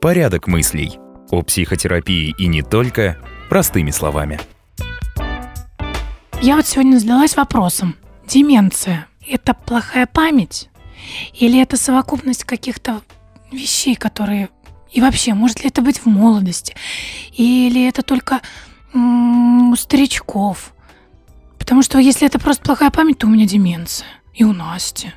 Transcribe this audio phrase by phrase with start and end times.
[0.00, 0.98] Порядок мыслей.
[1.30, 3.18] О психотерапии и не только
[3.50, 4.40] простыми словами.
[6.40, 7.96] Я вот сегодня задалась вопросом.
[8.26, 10.70] Деменция– это плохая память?
[11.34, 13.02] Или это совокупность каких-то
[13.50, 14.48] вещей, которые...
[14.92, 16.74] И вообще, может ли это быть в молодости?
[17.32, 18.40] Или это только
[18.94, 20.72] у старичков?
[21.68, 24.08] Потому что если это просто плохая память, то у меня деменция.
[24.32, 25.12] И у Насти.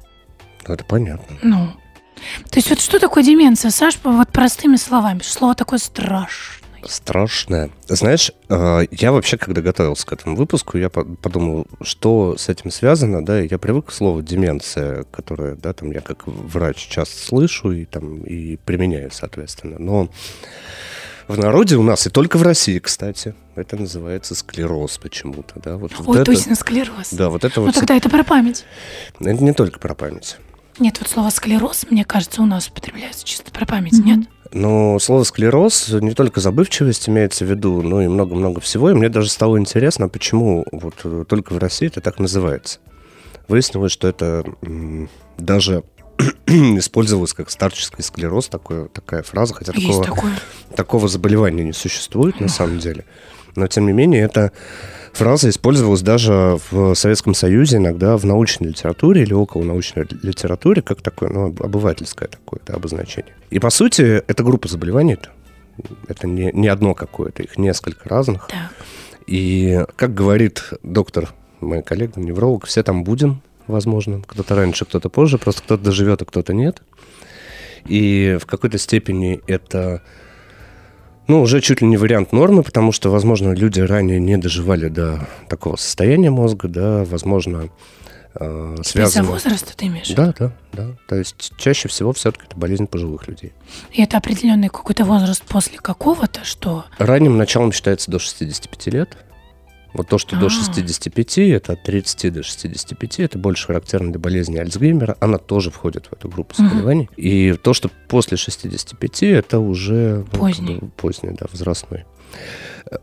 [0.65, 1.37] Это понятно.
[1.41, 1.67] Ну.
[2.49, 5.21] То есть вот что такое деменция, Саш, вот простыми словами?
[5.23, 6.59] Слово такое страшное.
[6.83, 7.69] Страшное.
[7.87, 13.23] Знаешь, э, я вообще, когда готовился к этому выпуску, я подумал, что с этим связано,
[13.23, 17.85] да, я привык к слову деменция, которое, да, там я как врач часто слышу и
[17.85, 19.77] там и применяю, соответственно.
[19.79, 20.09] Но
[21.31, 25.77] в народе у нас, и только в России, кстати, это называется склероз почему-то, да.
[25.77, 27.09] Вот, Ой, вот точно, склероз.
[27.11, 27.75] Да, вот это ну, вот...
[27.75, 28.65] Ну, тогда это про память.
[29.19, 30.37] Это не только про память.
[30.79, 34.03] Нет, вот слово склероз, мне кажется, у нас употребляется чисто про память, mm-hmm.
[34.03, 34.19] нет?
[34.53, 38.91] Ну, слово склероз не только забывчивость имеется в виду, но и много-много всего.
[38.91, 42.79] И мне даже стало интересно, почему вот э, только в России это так называется.
[43.47, 44.43] Выяснилось, что это
[45.37, 45.83] даже
[46.47, 50.05] использовалось как старческий склероз, такое, такая фраза, хотя такого,
[50.75, 53.05] такого заболевания не существует на самом деле.
[53.55, 54.51] Но, тем не менее, это
[55.13, 61.01] фраза использовалась даже в Советском Союзе иногда в научной литературе или около научной литературе, как
[61.01, 63.35] такое, ну, обывательское такое да, обозначение.
[63.49, 65.29] И, по сути, это группа заболеваний, это,
[66.07, 68.47] это не, не одно какое-то, их несколько разных.
[68.47, 68.71] Так.
[69.27, 71.29] И, как говорит доктор,
[71.59, 74.21] мой коллега, невролог, все там будем, возможно.
[74.25, 76.81] Кто-то раньше, кто-то позже, просто кто-то доживет, а кто-то нет.
[77.85, 80.01] И в какой-то степени это
[81.27, 85.27] ну, уже чуть ли не вариант нормы, потому что, возможно, люди ранее не доживали до
[85.47, 87.69] такого состояния мозга, да, возможно,
[88.35, 89.23] э, связано...
[89.23, 90.09] Из-за возраста ты имеешь?
[90.09, 90.87] Да, да, да.
[91.07, 93.53] То есть чаще всего все-таки это болезнь пожилых людей.
[93.93, 96.85] И это определенный какой-то возраст после какого-то, что...
[96.97, 99.17] Ранним началом считается до 65 лет.
[99.93, 100.43] Вот то, что А-а-а.
[100.43, 101.41] до 65, а.
[101.41, 105.17] это от 30 до 65, это больше характерно для болезни Альцгеймера.
[105.19, 107.09] Она тоже входит в эту группу заболеваний.
[107.11, 107.21] Угу.
[107.21, 112.05] И то, что после 65, это уже поздний, ну, поздний да, возрастной.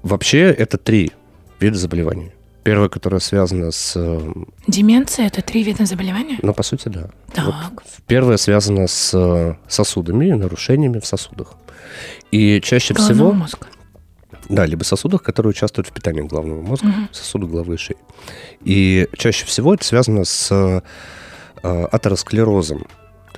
[0.03, 1.13] Вообще это три
[1.61, 2.33] вида заболеваний.
[2.65, 3.95] Первое, которое связано с...
[3.97, 4.33] Э,
[4.67, 6.39] Деменция– это три вида заболевания?
[6.43, 7.09] Ну, по сути, да.
[7.33, 7.47] Так.
[7.47, 11.55] Вот первое связано с э, сосудами, нарушениями в сосудах.
[12.31, 13.33] И чаще Головного всего...
[13.33, 13.67] мозга.
[14.49, 17.09] Да, либо сосудах, которые участвуют в питании головного мозга, угу.
[17.13, 17.97] сосуды головы и шеи.
[18.65, 20.81] И чаще всего это связано с э,
[21.63, 22.87] атеросклерозом.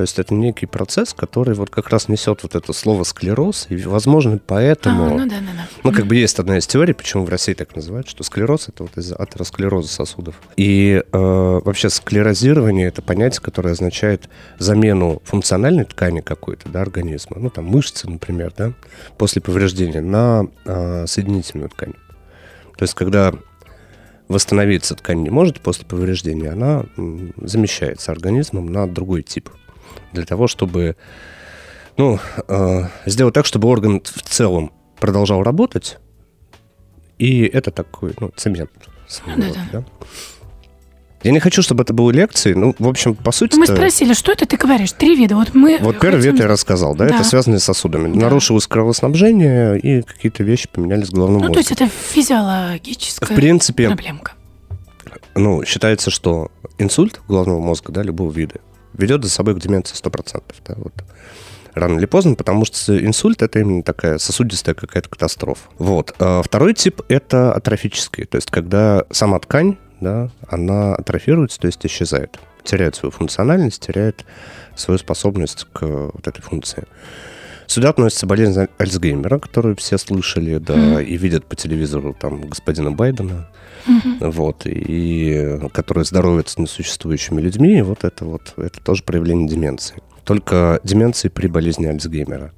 [0.01, 3.83] То есть это некий процесс, который вот как раз несет вот это слово склероз, и,
[3.83, 5.05] возможно, поэтому...
[5.05, 5.69] А, ну да, да, да.
[5.85, 8.85] Ну, как бы есть одна из теорий, почему в России так называют, что склероз— это
[8.85, 10.37] вот из-за атеросклероза сосудов.
[10.57, 11.19] И э,
[11.63, 18.09] вообще склерозирование— это понятие, которое означает замену функциональной ткани какой-то, да, организма, ну, там, мышцы,
[18.09, 18.73] например, да,
[19.19, 21.93] после повреждения, на э, соединительную ткань.
[22.79, 23.35] То есть когда
[24.31, 26.85] восстановиться ткань не может после повреждения, она
[27.37, 29.51] замещается организмом на другой тип
[30.13, 30.97] для того, чтобы
[31.97, 35.99] ну, э, сделать так, чтобы орган в целом продолжал работать.
[37.19, 38.71] И это такой, ну, цемент.
[39.27, 39.67] Да, да.
[39.73, 39.85] да?
[41.23, 42.55] Я не хочу, чтобы это были лекции.
[42.55, 43.57] Ну, в общем, по сути...
[43.57, 44.93] Мы спросили, что это ты говоришь?
[44.93, 45.37] Три вида.
[45.37, 45.77] Вот мы...
[45.79, 46.01] Вот хотим...
[46.01, 47.07] первый вид я рассказал, да?
[47.09, 47.17] да.
[47.17, 48.11] Это связано с сосудами.
[48.15, 48.21] Да.
[48.21, 51.55] Нарушилось кровоснабжение, и какие-то вещи поменялись в головном ну, мозге.
[51.55, 54.33] то есть это физиологическая в принципе, проблемка.
[55.35, 58.55] Ну, считается, что инсульт головного мозга, да, любого вида,
[58.93, 60.43] ведет за собой к деменции 100%.
[60.67, 60.93] Да, вот.
[61.75, 65.69] Рано или поздно, потому что инсульт– это именно такая сосудистая какая-то катастрофа.
[65.79, 66.15] Вот.
[66.19, 71.85] А второй тип– это атрофический, то есть когда сама ткань, да, она атрофируется, то есть
[71.87, 74.25] исчезает, теряет свою функциональность, теряет
[74.75, 76.85] свою способность к вот этой функции.
[77.71, 81.05] Сюда относится болезнь Альцгеймера, которую все слышали, да, mm-hmm.
[81.05, 83.49] и видят по телевизору там господина Байдена,
[83.87, 84.31] mm-hmm.
[84.33, 90.03] вот, и которые здороваются с несуществующими людьми, и вот это вот, это тоже проявление деменции.
[90.25, 92.51] Только деменции при болезни Альцгеймера.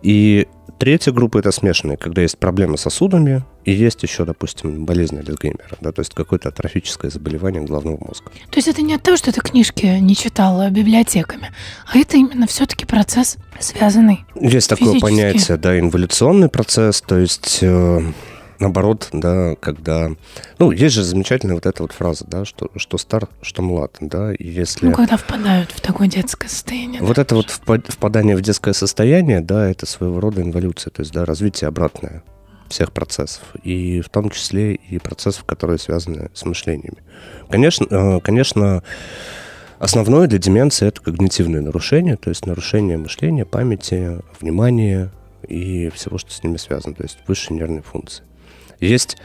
[0.00, 0.48] И
[0.78, 5.76] Третья группа– это смешанные, когда есть проблемы с сосудами и есть еще, допустим, болезнь Альцгеймера,
[5.80, 8.30] да, то есть какое-то атрофическое заболевание головного мозга.
[8.50, 11.50] То есть это не от того, что ты книжки не читала библиотеками,
[11.92, 18.00] а это именно все-таки процесс связанный Есть такое понятие, да, инволюционный процесс, то есть э,
[18.60, 20.12] наоборот, да, когда...
[20.60, 24.32] Ну, есть же замечательная вот эта вот фраза, да, что, что стар, что млад, да,
[24.32, 24.86] и если...
[24.86, 27.02] Ну, когда впадают в такое детское состояние.
[27.02, 31.12] Вот да, это вот впадание в детское состояние, да, это своего рода инволюция, то есть,
[31.12, 32.22] да, развитие обратное.
[32.68, 36.98] Всех процессов, и в том числе и процессов, которые связаны с мышлениями.
[37.48, 38.82] Конечно, э, конечно,
[39.78, 45.10] основное для деменции это когнитивные нарушения, то есть нарушение мышления, памяти, внимания
[45.46, 48.24] и всего, что с ними связано, то есть высшие нервные функции.
[48.80, 49.16] Есть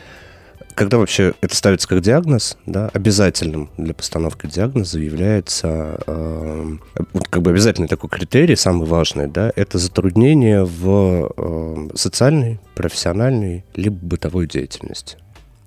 [0.82, 6.78] когда вообще это ставится как диагноз, да, обязательным для постановки диагноза является э,
[7.30, 13.96] как бы обязательный такой критерий, самый важный, да, это затруднение в э, социальной, профессиональной либо
[13.96, 15.20] бытовой деятельности.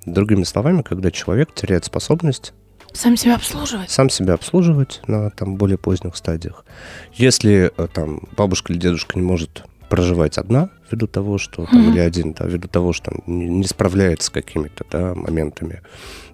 [0.04, 2.52] Другими словами, когда человек теряет способность
[2.92, 3.90] сам себя обслуживать.
[3.90, 6.64] Сам себя обслуживать на там более поздних стадиях.
[7.12, 9.62] Если э, там бабушка или дедушка не может
[9.94, 11.92] проживать одна, ввиду того, что там, mm-hmm.
[11.92, 15.82] или один, да, ввиду того, что не, не справляется с какими-то да, моментами,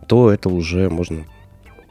[0.07, 1.27] то это уже можно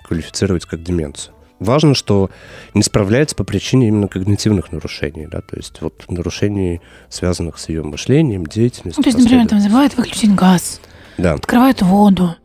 [0.04, 1.36] квалифицировать как деменцию.
[1.60, 2.32] Важно, что
[2.74, 7.84] не справляется по причине именно когнитивных нарушений, да, то есть вот нарушений, связанных с ее
[7.84, 9.00] мышлением, деятельностью.
[9.02, 10.82] Ну, то есть, например, там забывает выключить газ,
[11.20, 11.34] да.
[11.34, 12.36] открывает воду,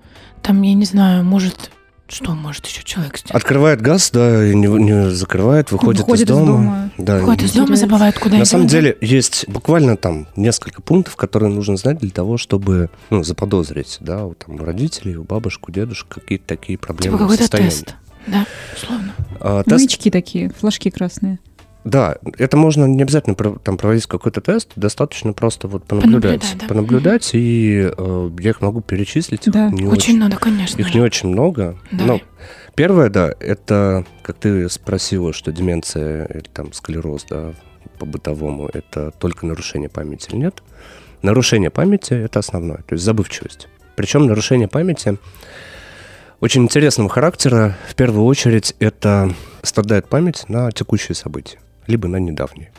[0.43, 1.71] там, я не знаю, может
[2.09, 3.35] что может еще человек сделать?
[3.35, 6.47] Открывает газ, да, и не, не закрывает, выходит, выходит из, из дома.
[6.47, 6.91] дома.
[6.99, 8.49] Да, выходит из дома, забывает, куда На идет.
[8.49, 13.97] самом деле есть буквально там несколько пунктов, которые нужно знать для того, чтобы ну, заподозрить,
[14.01, 17.17] да, у, там, у родителей, у бабушек, у дедушек какие-то такие проблемы.
[17.17, 17.95] Типа какой-то тест,
[18.27, 18.47] да,
[18.77, 19.15] условно.
[19.41, 21.39] А, тест, Маячки такие, флажки красные.
[21.85, 26.67] Да, это можно не обязательно там проводить какой-то тест, достаточно просто вот понаблюдать, Понаблюдать, да.
[26.67, 29.43] понаблюдать, и э, я их могу перечислить.
[29.47, 29.69] Да.
[29.71, 30.81] не Очень надо, конечно.
[30.81, 30.95] Их же.
[30.95, 31.77] не очень много.
[31.93, 32.05] Да.
[32.05, 32.21] Но
[32.75, 37.53] первое, да, это, как ты спросила, что деменция или там склероз, да,
[37.99, 40.63] по-бытовому, это только нарушение памяти или нет.
[41.23, 43.69] Нарушение памяти– это основное, то есть забывчивость.
[43.97, 45.19] Причем нарушение памяти
[46.41, 47.77] очень интересного характера.
[47.89, 49.33] В первую очередь это
[49.63, 52.73] страдает память на текущие события, либо на недавние.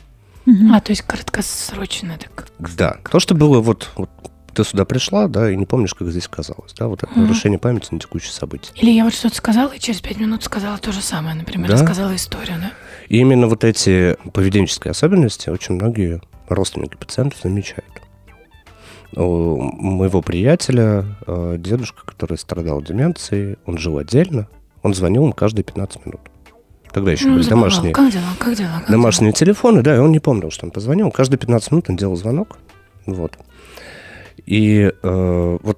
[0.72, 2.48] А, то есть краткосрочно так.
[2.60, 4.10] Да, то, что было вот, вот
[4.54, 7.24] ты сюда пришла, да, и не помнишь, как здесь казалось, да, вот это Мгм.
[7.24, 8.72] нарушение памяти на текущие события.
[8.76, 11.74] Или я вот что-то сказала, и через пять минут сказала то же самое, например, Да?
[11.74, 12.72] рассказала историю, да?
[13.10, 17.90] И именно вот эти поведенческие особенности очень многие родственники пациентов замечают.
[19.16, 24.48] У моего приятеля э, дедушка, который страдал деменцией, он жил отдельно,
[24.84, 26.22] он звонил им каждые 15 минут.
[26.96, 28.80] Тогда еще были домашние, Как дела, как дела?
[28.80, 31.12] как домашние телефоны, да, и он не помнил, что он позвонил.
[31.12, 32.58] Каждые 15 минут он делал звонок.
[33.06, 33.38] Вот.
[34.46, 35.78] И э, вот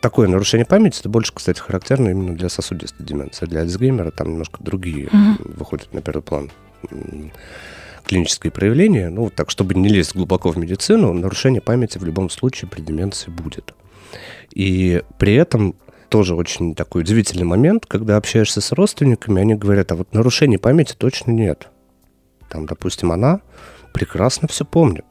[0.00, 3.44] такое нарушение памяти, это больше, кстати, характерно именно для сосудистой деменции.
[3.44, 5.38] Для Альцгеймера там немножко другие Мгм.
[5.58, 6.50] выходят на первый план
[8.06, 9.10] клинические проявления.
[9.10, 13.30] Ну, так, чтобы не лезть глубоко в медицину, нарушение памяти в любом случае при деменции
[13.30, 13.74] будет.
[14.54, 15.74] И при этом
[16.14, 20.94] тоже очень такой удивительный момент, когда общаешься с родственниками, они говорят, а вот нарушений памяти
[20.96, 21.66] точно нет.
[22.48, 23.40] Там, допустим, она
[23.92, 25.06] прекрасно все помнит.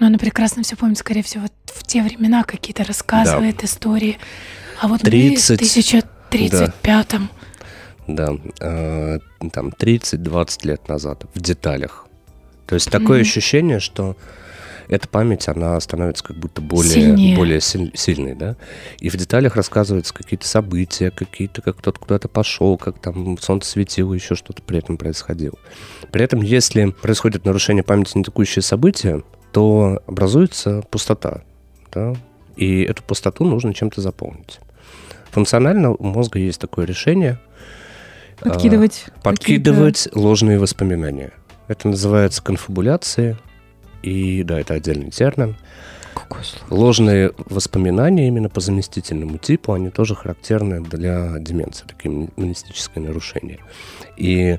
[0.00, 4.18] Но она прекрасно все помнит, скорее всего, в те времена какие-то рассказывает истории.
[4.80, 5.70] А вот 30, мы в
[6.34, 7.30] 1035-м.
[8.08, 9.18] Да, э,
[9.52, 12.08] там 30-20 лет назад, в деталях.
[12.66, 13.28] То есть такое Мгм.
[13.28, 14.16] ощущение, что
[14.92, 17.36] эта память, она становится как будто более, Сильнее.
[17.36, 18.56] более силь- сильной, да?
[19.00, 24.12] И в деталях рассказываются какие-то события, какие-то, как кто-то куда-то пошел, как там солнце светило,
[24.14, 25.58] еще что-то при этом происходило.
[26.10, 29.22] При этом, если происходит нарушение памяти на текущие события,
[29.52, 31.42] то образуется пустота,
[31.92, 32.14] да?
[32.56, 34.60] И эту пустоту нужно чем-то заполнить.
[35.30, 37.38] Функционально у мозга есть такое решение–
[38.40, 39.04] Подкидывать.
[39.06, 41.32] а, подкидывать ложные воспоминания.
[41.68, 43.36] Это называется конфабуляцией.
[44.02, 45.56] И да, это отдельный термин.
[46.14, 46.74] Какое слово?
[46.74, 53.58] Ложные воспоминания именно по заместительному типу, они тоже характерны для деменции, такие монистические нарушения.
[54.16, 54.58] И,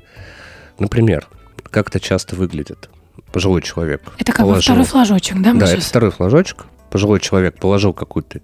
[0.78, 1.28] например,
[1.70, 2.90] как это часто выглядит.
[3.32, 5.52] Пожилой человек Это как бы положил- второй флажочек, да?
[5.54, 5.78] да, сейчас?
[5.78, 6.66] это второй флажочек.
[6.90, 8.40] Пожилой человек положил какую-то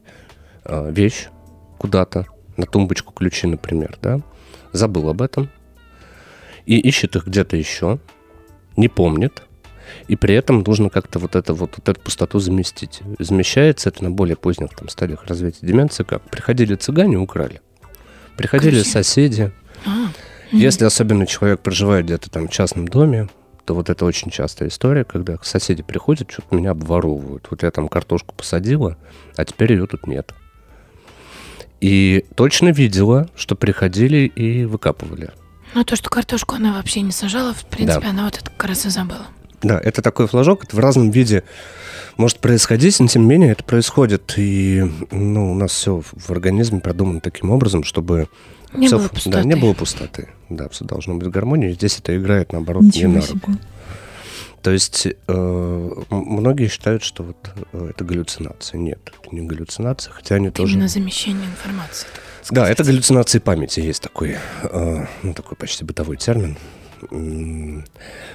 [0.64, 1.28] э, вещь
[1.78, 2.26] куда-то,
[2.57, 4.21] на тумбочку ключи, например, да,
[4.73, 5.49] забыл об этом
[6.66, 7.99] и ищет их где-то еще,
[8.76, 9.42] не помнит,
[10.09, 13.00] и при этом нужно как-то вот, это, вот, вот эту пустоту заместить.
[13.18, 17.61] Замещается это на более поздних там, стадиях развития деменции, как приходили цыгане, украли.
[18.37, 18.90] Приходили Ключи.
[18.90, 19.52] соседи.
[19.87, 20.09] А.
[20.52, 23.28] Если особенно человек проживает где-то там в частном доме,
[23.64, 27.47] то вот это очень частая история, когда соседи приходят, что-то меня обворовывают.
[27.50, 28.97] Вот я там картошку посадила,
[29.37, 30.35] а теперь ее тут нет.
[31.80, 35.30] И точно видела, что приходили и выкапывали.
[35.75, 38.87] Ну, то, что картошку она вообще не сажала, в принципе, она вот это как раз
[38.87, 39.26] и забыла.
[39.62, 41.45] Да, это такой флажок, это в разном виде
[42.17, 44.35] может происходить, но тем не менее это происходит.
[44.37, 48.29] И ну, у нас все в организме продумано таким образом, чтобы
[48.73, 49.31] Не всё было пустоты.
[49.31, 50.29] Да, не было пустоты.
[50.49, 51.73] Да, все должно быть в гармонии.
[51.73, 53.35] Здесь это играет, наоборот, не Ничего на себе.
[53.35, 53.52] руку.
[54.62, 58.79] То есть э, многие считают, что вот э, это галлюцинация.
[58.79, 60.75] Нет, это не галлюцинация, хотя они тоже...
[60.75, 62.07] Именно замещение информации.
[62.50, 66.59] Да, это галлюцинации памяти, есть такой, э, ну, такой почти бытовой термин.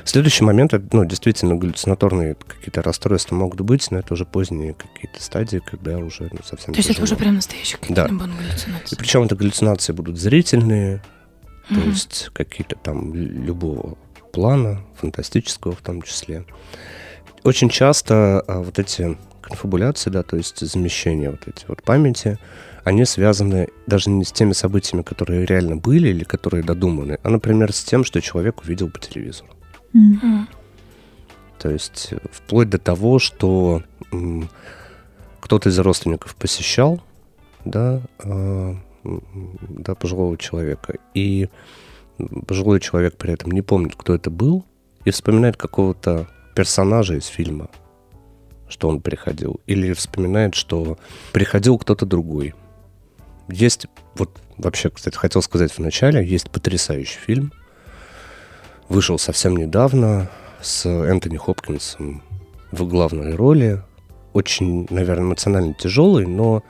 [0.03, 5.22] Следующий момент, это, ну, действительно, галлюцинаторные какие-то расстройства могут быть, но это уже поздние какие-то
[5.22, 8.13] стадии, когда уже ну, совсем То есть это уже прям настоящие какие-то да.
[8.13, 8.95] И галлюцинации.
[8.95, 11.01] причем это галлюцинации будут зрительные,
[11.69, 11.89] то Мгм.
[11.89, 13.98] есть какие-то там любого
[14.31, 16.45] плана, фантастического в том числе.
[17.43, 22.38] Очень часто а, вот эти конфабуляции, да, то есть замещения вот эти вот памяти,
[22.85, 27.73] они связаны даже не с теми событиями, которые реально были или которые додуманы, а, например,
[27.73, 29.49] с тем, что человек увидел по телевизору.
[29.95, 30.47] М.
[31.57, 34.49] То есть э, вплоть до того, что м,
[35.39, 37.01] кто-то из родственников посещал,
[37.65, 41.49] да, м, да, пожилого человека, и
[42.47, 44.63] пожилой человек при этом не помнит, кто это был,
[45.05, 47.67] и вспоминает какого-то персонажа из фильма,
[48.67, 50.99] что он приходил, или вспоминает, что
[51.33, 52.53] приходил кто-то другой.
[53.49, 57.51] Есть, вот вообще, кстати, хотел сказать в начале, есть потрясающий фильм,
[58.89, 60.29] вышел совсем недавно,
[60.61, 62.23] с Энтони Хопкинсом
[62.71, 63.83] в главной роли.
[64.33, 66.63] Очень, наверное, эмоционально тяжелый, но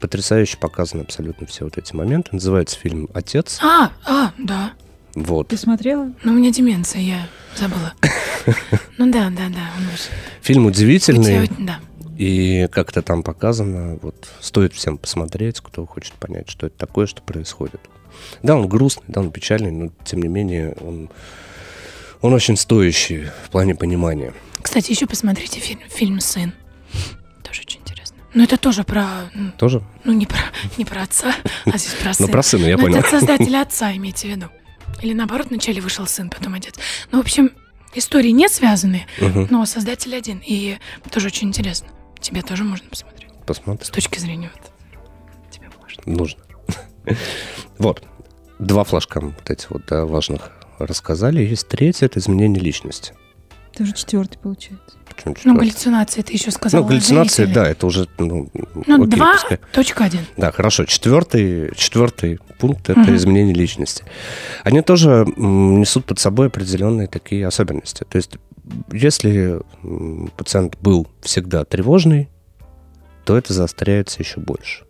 [0.00, 2.30] потрясающе показаны абсолютно все вот эти моменты.
[2.32, 3.58] Называется фильм «Отец».
[3.60, 4.72] А, а, да.
[5.14, 5.48] Вот.
[5.48, 6.12] Ты смотрела?
[6.22, 7.92] Но у меня деменция, я забыла.
[8.96, 9.70] Ну да, да, да.
[9.76, 10.10] он вышел.
[10.40, 11.78] Фильм удивительный, Да.
[12.18, 17.22] И как-то там показано, вот стоит всем посмотреть, кто хочет понять, что это такое, что
[17.22, 17.80] происходит.
[18.42, 21.08] Да, он грустный, да, он печальный, но тем не менее он,
[22.20, 24.34] он очень стоящий в плане понимания.
[24.60, 26.52] Кстати, еще посмотрите фильм, фильм «Сын».
[27.44, 28.16] Тоже очень интересно.
[28.34, 29.06] Но это тоже про...
[29.34, 29.80] м, Тоже?
[30.02, 30.40] Ну, не про,
[30.76, 31.32] не про отца,
[31.66, 32.28] а здесь про Ну, сына.
[32.28, 32.98] про сына, я Ну, понял.
[32.98, 34.46] это создателя отца, имейте в виду.
[35.02, 36.74] Или наоборот, вначале вышел сын, потом отец.
[37.12, 37.52] Ну, в общем,
[37.94, 39.06] истории не связаны,
[39.50, 40.42] но создатель один.
[40.44, 40.78] И
[41.12, 41.86] тоже очень интересно.
[42.20, 43.30] Тебе тоже можно посмотреть.
[43.30, 43.92] С Посмотрим.
[43.92, 44.72] точки зрения вот.
[45.50, 46.02] Тебе можно.
[46.06, 46.40] нужно.
[47.78, 48.02] Вот.
[48.58, 51.42] Два флажка вот эти вот да, важных рассказали.
[51.42, 53.14] Есть третье, это изменение личности.
[53.72, 54.96] Это уже четвертый получается.
[55.06, 55.58] Почему Ну, четвертое?
[55.60, 56.82] галлюцинации ты еще сказал.
[56.82, 57.54] Ну, галлюцинации, зрители.
[57.54, 58.48] да, это уже, ну,
[58.86, 59.58] Ну, окей, два, пускай.
[59.72, 60.20] точка один.
[60.36, 60.84] Да, хорошо.
[60.84, 63.16] Четвертый, четвертый пункт– это Мгм.
[63.16, 64.04] изменение личности.
[64.64, 68.04] Они тоже несут под собой определенные такие особенности.
[68.08, 68.36] То есть,
[68.92, 69.60] если
[70.36, 72.28] пациент был всегда тревожный,
[73.24, 74.84] то это заостряется еще больше.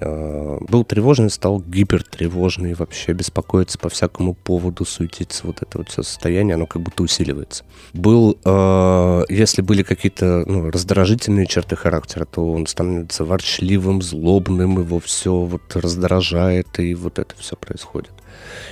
[0.00, 6.02] Э, Был тревожный, стал гипертревожный, вообще беспокоиться по всякому поводу, суетиться, вот это вот все
[6.02, 7.64] состояние, оно как будто усиливается.
[7.92, 15.00] Был, э, если были какие-то ну, раздражительные черты характера, то он становится ворчливым, злобным, его
[15.00, 18.12] все вот раздражает, и вот это все происходит.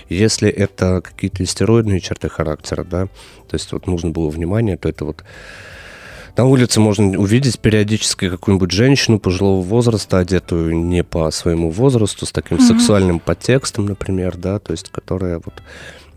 [0.08, 3.06] Если это какие-то истероидные черты характера, да,
[3.48, 5.24] то есть вот нужно было внимание, то это вот
[6.36, 12.32] на улице можно увидеть периодически какую-нибудь женщину пожилого возраста, одетую не по своему возрасту, с
[12.32, 12.66] таким Мгм.
[12.66, 15.54] сексуальным подтекстом, например, да, то есть которая вот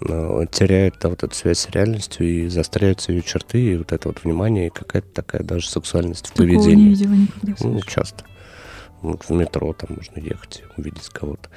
[0.09, 4.07] э, теряет да, вот эту связь с реальностью и заостряются ее черты, и вот это
[4.09, 6.89] вот внимание, и какая-то такая даже сексуальность в Такого не поведении.
[6.89, 7.53] видела никогда.
[7.61, 8.23] Ну, часто.
[9.01, 11.49] Вот в метро там можно ехать, увидеть кого-то.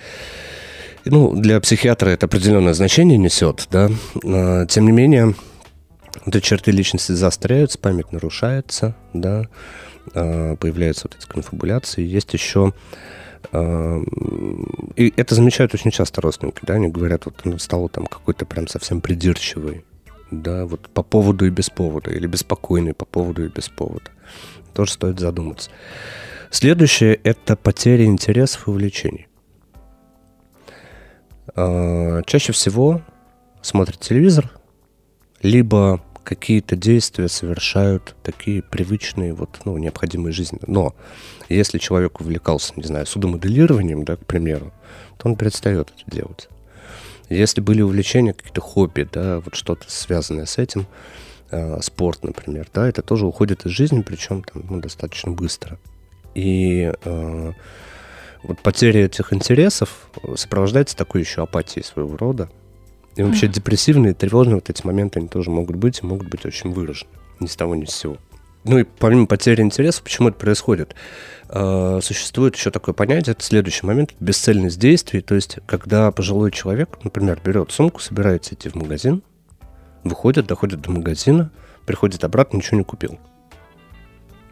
[1.07, 3.91] Ну, для психиатра это определенное значение несет, да.
[4.25, 5.35] А, Тем не менее,
[6.27, 9.49] эти черты личности заостряются, память нарушается, да,
[10.15, 12.03] а, появляются вот эти конфабуляции.
[12.03, 12.73] Есть еще...
[13.53, 14.01] а,
[14.97, 18.69] И это замечают очень часто родственники, да, они говорят, вот он стал там какой-то прям
[18.69, 19.85] совсем придирчивый,
[20.31, 24.11] да, вот по поводу и без повода, или беспокойный по поводу и без повода.
[24.75, 25.71] Тоже стоит задуматься.
[26.51, 29.29] Следующее– это потеря интересов и увлечений.
[31.55, 33.03] А, Чаще всего
[33.63, 34.51] смотрят телевизор,
[35.43, 40.61] либо какие-то действия совершают такие привычные, вот, ну, необходимые жизни.
[40.67, 40.95] Но
[41.49, 44.73] если человек увлекался, не знаю, судомоделированием, да, к примеру,
[45.19, 46.49] то он перестает это делать.
[47.29, 50.87] Если были увлечения, какие-то хобби, да, вот что-то связанное с этим,
[51.51, 55.79] э, спорт, например, да, это тоже уходит из жизни, причем там, ну, достаточно быстро.
[56.35, 57.53] И э,
[58.43, 62.51] вот потеря этих интересов сопровождается такой еще апатией своего рода.
[63.17, 66.73] И вообще депрессивные, тревожные вот эти моменты, они тоже могут быть и могут быть очень
[66.73, 67.11] выражены.
[67.41, 68.17] Ни с того, ни с сего.
[68.65, 70.95] Ну и помимо потери интереса, почему это происходит?
[71.49, 75.23] Э, Существует еще такое понятие, это следующий момент, бесцельность действий.
[75.23, 79.23] То есть, когда пожилой человек, например, берет сумку, собирается идти в магазин,
[80.05, 81.51] выходит, доходит до магазина,
[81.87, 83.19] приходит обратно, ничего не купил.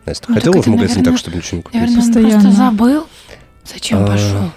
[0.06, 1.80] Настя, ты Ну, хотела в магазин наверное, так, чтобы ничего не купить?
[1.80, 2.32] Наверное, он Постоянно.
[2.42, 3.06] просто забыл,
[3.64, 4.50] зачем А, пошел.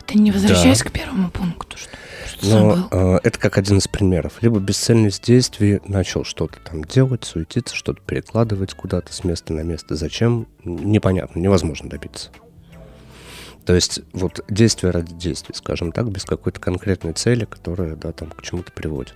[0.00, 0.88] Это не возвращаясь да.
[0.88, 1.96] к первому пункту, что, что
[2.42, 4.34] Но э, это как один из примеров.
[4.42, 9.96] Либо бесцельность действий, начал что-то там делать, суетиться, что-то перекладывать куда-то с места на место.
[9.96, 10.46] Зачем?
[10.64, 12.30] Непонятно, невозможно добиться.
[13.64, 18.30] То есть вот действие ради действий, скажем так, без какой-то конкретной цели, которая, да, там
[18.30, 19.14] к чему-то приводит.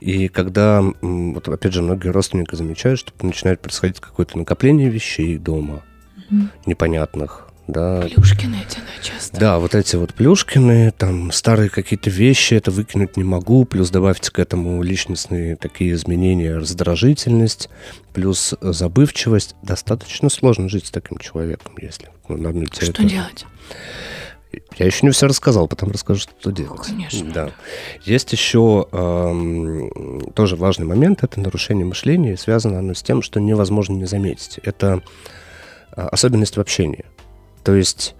[0.00, 5.82] И когда, вот опять же, многие родственники замечают, что начинает происходить какое-то накопление вещей дома,
[6.28, 6.50] Мгм.
[6.66, 9.38] непонятных, да, Плюшкины эти, часто.
[9.38, 14.30] да, вот эти вот плюшкины, там старые какие-то вещи, это выкинуть не могу, плюс добавьте
[14.30, 17.68] к этому личностные такие изменения, раздражительность,
[18.14, 19.56] плюс забывчивость.
[19.62, 23.46] Достаточно сложно жить с таким человеком, если ну, на Что делать?
[24.78, 26.80] Я еще не все рассказал, потом расскажу, что делать.
[26.80, 27.50] Конечно, Да.
[28.04, 33.40] Есть еще эм, тоже важный момент, это нарушение мышления, и связано оно с тем, что
[33.40, 34.60] невозможно не заметить.
[34.62, 35.02] Это
[35.96, 37.04] э, особенность в общении.
[37.66, 38.14] То есть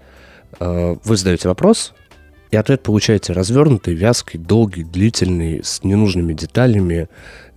[0.59, 1.93] э, вы задаете вопрос,
[2.51, 7.07] и ответ получаете развернутый, вязкий, долгий, длительный, с ненужными деталями.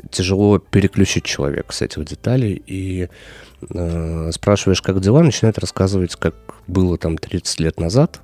[0.08, 2.62] Тяжело переключить человека с этих деталей.
[2.64, 3.08] И
[3.68, 6.36] э, спрашиваешь, как дела, начинает рассказывать, как
[6.68, 8.20] было там 30 лет назад.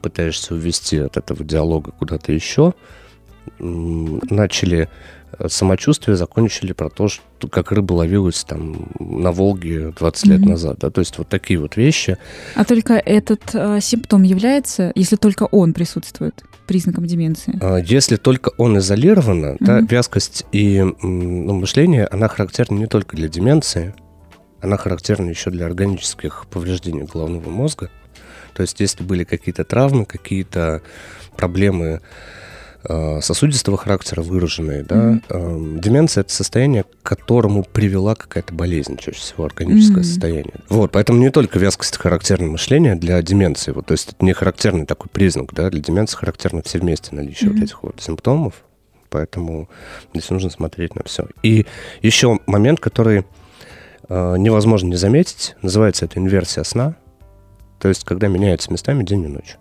[0.00, 2.72] Пытаешься увести от этого диалога куда-то еще.
[3.58, 4.88] Начали
[5.48, 10.50] самочувствие, закончили про то, что как рыба ловилась там на Волге 20 лет Мгм.
[10.50, 10.78] назад.
[10.80, 10.90] Да?
[10.90, 12.18] То есть вот такие вот вещи.
[12.54, 17.58] А только этот э, симптом является, если только он присутствует, признаком деменции.
[17.60, 19.86] А, Если только он изолировано, да, Мгм.
[19.86, 23.94] вязкость и ну, мышление, она характерна не только для деменции,
[24.60, 27.90] она характерна еще для органических повреждений головного мозга.
[28.54, 30.82] То есть если были какие-то травмы, какие-то
[31.36, 32.00] проблемы э,
[32.84, 39.44] сосудистого характера выраженные, да, эм, деменция это состояние, к которому привела какая-то болезнь, чаще всего
[39.44, 40.04] органическое Мгм.
[40.04, 40.54] состояние.
[40.68, 44.84] Вот, поэтому не только вязкость характерно мышления для деменции, вот, то есть это не характерный
[44.86, 47.58] такой признак, да, для деменции характерно все вместе наличие Мгм.
[47.58, 48.54] вот этих вот симптомов,
[49.10, 49.68] поэтому
[50.12, 51.26] здесь нужно смотреть на все.
[51.42, 51.66] И
[52.00, 53.24] еще момент, который
[54.08, 56.96] э, невозможно не заметить, называется это инверсия сна,
[57.78, 59.56] то есть когда меняются местами день и ночь.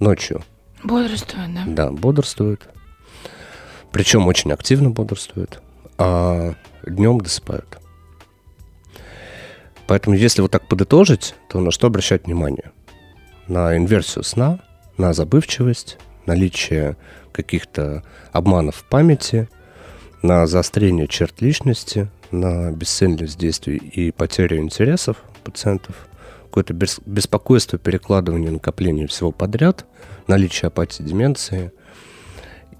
[0.00, 0.42] Ночью
[0.84, 1.64] Бодрствует, да?
[1.66, 2.68] да, бодрствуют.
[3.90, 5.62] Причем очень активно бодрствуют,
[5.98, 6.54] а
[6.86, 7.78] днем досыпают.
[9.86, 12.72] Поэтому, если вот так подытожить, то на что обращать внимание?
[13.48, 14.60] На инверсию сна,
[14.96, 16.96] на забывчивость, наличие
[17.32, 19.48] каких-то обманов в памяти,
[20.22, 25.94] на заострение черт личности, на бесцельность действий и потерю интересов пациентов,
[26.44, 29.84] какое-то бес- беспокойство, перекладывание, накопление всего подряд,
[30.26, 31.72] наличие апатии, деменции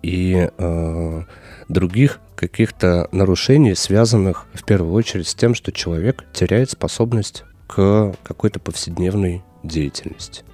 [0.02, 1.22] и э,
[1.68, 8.60] других каких-то нарушений, связанных в первую очередь с тем, что человек теряет способность к какой-то
[8.60, 10.44] повседневной деятельности.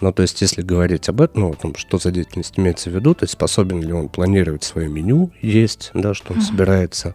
[0.00, 2.94] Ну, то есть, если говорить об этом, ну, о том, что за деятельность имеется в
[2.94, 7.14] виду, то есть способен ли он планировать свое меню, есть, да, что он собирается,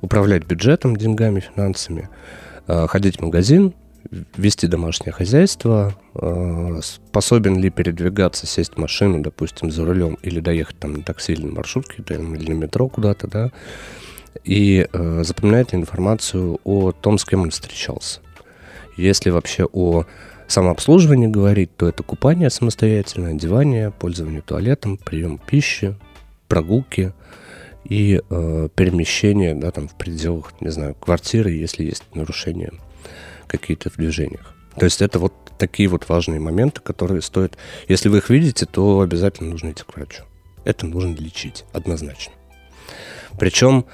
[0.00, 2.08] управлять бюджетом, деньгами, финансами,
[2.66, 3.72] э, ходить в магазин,
[4.36, 10.78] вести домашнее хозяйство, э, способен ли передвигаться, сесть в машину, допустим, за рулем, или доехать
[10.78, 13.52] там на такси или на маршрутке, или на метро куда-то, да,
[14.44, 18.20] и э, запоминает информацию о том, с кем он встречался.
[18.96, 20.04] Если вообще о
[20.46, 25.96] самообслуживании говорить, то это купание самостоятельное, одевание, пользование туалетом, прием пищи,
[26.48, 27.12] прогулки
[27.84, 32.72] и э, перемещение, да, там в пределах, не знаю, квартиры, если есть нарушения
[33.46, 34.54] какие-то в движениях.
[34.78, 37.56] То есть это вот такие вот важные моменты, которые стоит...
[37.88, 40.24] Если вы их видите, то обязательно нужно идти к врачу.
[40.64, 42.34] Это нужно лечить, однозначно.
[43.38, 43.86] Причем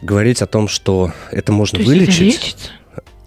[0.00, 2.70] говорить о том, что это можно То есть это вылечить, лечится?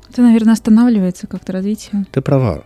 [0.10, 2.06] Это, наверное, останавливается как-то развитие.
[2.12, 2.64] ты права.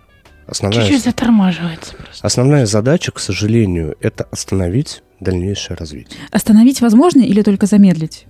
[0.47, 2.27] Основная, Чуть-чуть затормаживается просто.
[2.27, 6.19] основная задача, к сожалению, это остановить дальнейшее развитие.
[6.31, 8.25] Остановить возможно или только замедлить?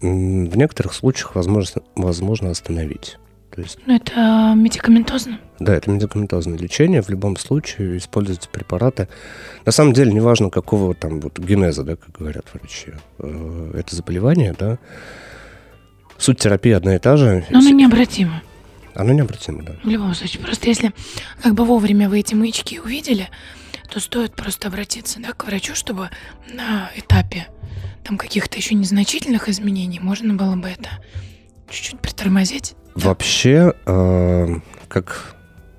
[0.00, 3.18] В некоторых случаях возможно, возможно остановить.
[3.54, 5.38] То есть, Ну, это медикаментозно.
[5.60, 7.02] да, это медикаментозное лечение.
[7.02, 9.08] В любом случае используются препараты.
[9.66, 14.54] На самом деле, неважно, какого там вот генеза, да, как говорят врачи, э, это заболевание,
[14.58, 14.78] да.
[16.18, 17.44] Суть терапии одна и та же.
[17.50, 18.42] Но оно необратимо.
[18.94, 19.72] Оно необратимо, да.
[19.82, 20.42] В любом случае.
[20.42, 20.92] Просто если
[21.42, 23.28] как бы вовремя вы эти маячки увидели,
[23.90, 26.08] то стоит просто обратиться да, к врачу, чтобы
[26.52, 27.48] на этапе
[28.04, 30.88] там каких-то еще незначительных изменений можно было бы это
[31.70, 32.74] чуть-чуть притормозить.
[32.94, 34.48] Вообще, э,
[34.88, 35.34] как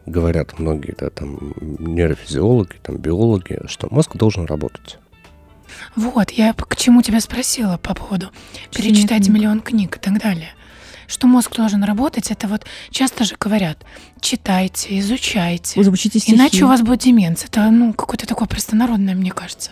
[0.05, 4.97] говорят многие, да, там, нейрофизиологи, там, биологи, что мозг должен работать.
[5.95, 8.31] Вот, я к чему тебя спросила по поводу
[8.73, 10.49] перечитать миллион книг и так далее.
[11.07, 13.77] что мозг должен работать, это вот часто же говорят,
[14.19, 15.73] читайте, изучайте.
[15.79, 16.35] Вы звучите стихи.
[16.35, 17.49] Иначе у вас будет деменция.
[17.49, 19.71] Это ну, какое-то такое простонародное, мне кажется.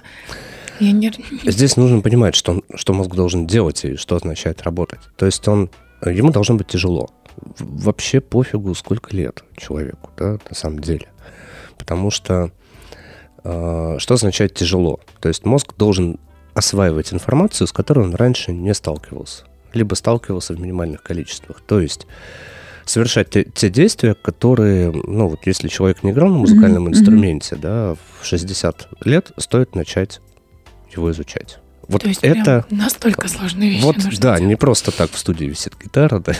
[0.80, 1.12] Я не...
[1.44, 5.00] Здесь нужно понимать, что, он, что мозг должен делать и что означает работать.
[5.16, 5.70] То есть он,
[6.06, 7.10] ему должно быть тяжело.
[7.60, 11.08] Вообще пофигу, сколько лет человеку, да, на самом деле.
[11.78, 12.52] Потому что
[13.44, 15.00] э, что означает тяжело?
[15.20, 16.20] То есть мозг должен
[16.54, 21.62] осваивать информацию, с которой он раньше не сталкивался, либо сталкивался в минимальных количествах.
[21.62, 22.08] То есть
[22.86, 26.92] совершать те, те действия, которые, ну вот если человек не играл на музыкальном mm-hmm.
[26.92, 30.20] инструменте, да, в 60 лет стоит начать
[30.94, 31.60] его изучать.
[31.92, 33.84] Вот То есть это настолько сложные вещи.
[33.84, 34.42] Вот нужно да, делать.
[34.44, 36.34] не просто так в студии висит гитара, да.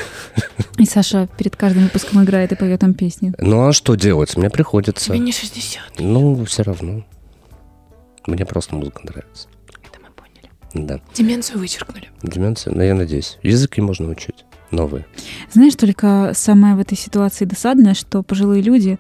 [0.78, 3.34] И Саша перед каждым выпуском играет и поет там песни.
[3.38, 4.38] Ну а что делать?
[4.38, 5.08] Мне приходится.
[5.08, 6.00] Тебе не 60.
[6.00, 7.04] Ну, все равно.
[8.28, 9.50] Мне просто музыка нравится.
[9.68, 10.88] Это мы поняли.
[10.88, 11.02] Да.
[11.14, 12.10] Деменцию вычеркнули.
[12.24, 13.38] Деменция, ну я надеюсь.
[13.44, 14.46] Языки можно учить.
[14.72, 15.06] Новые.
[15.52, 19.00] Знаешь, только самое в этой ситуации досадное, что пожилые люди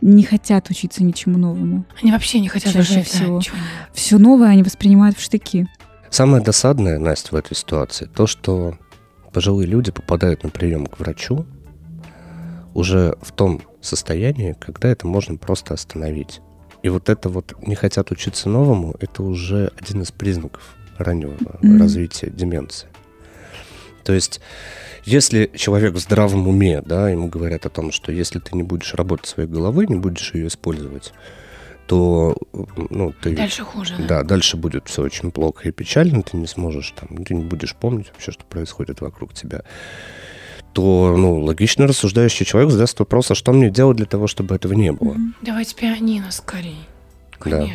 [0.00, 1.84] не хотят учиться ничему новому.
[2.02, 3.40] Они вообще не хотят Чаще всего.
[3.40, 3.56] всего.
[3.92, 5.66] Все новое они воспринимают в штыки.
[6.10, 8.78] Самое досадное, Настя, в этой ситуации, то, что
[9.32, 11.44] пожилые люди попадают на прием к врачу
[12.74, 16.40] уже в том состоянии, когда это можно просто остановить.
[16.82, 20.62] И вот это вот не хотят учиться новому, это уже один из признаков
[20.96, 21.80] раннего Мгм.
[21.80, 22.88] развития деменции.
[24.04, 24.40] То есть,
[25.04, 28.94] если человек в здравом уме, да, ему говорят о том, что если ты не будешь
[28.94, 31.12] работать своей головой, не будешь ее использовать,
[31.86, 32.36] то
[32.90, 33.96] ну, ты Дальше хуже.
[34.06, 37.74] да, дальше будет все очень плохо и печально, ты не сможешь там, ты не будешь
[37.74, 39.62] помнить вообще, что происходит вокруг тебя.
[40.74, 44.74] То, ну, логично рассуждающий человек задаст вопрос, а что мне делать для того, чтобы этого
[44.74, 45.16] не было?
[45.40, 46.76] Давайте пианино скорее.
[47.44, 47.66] Да.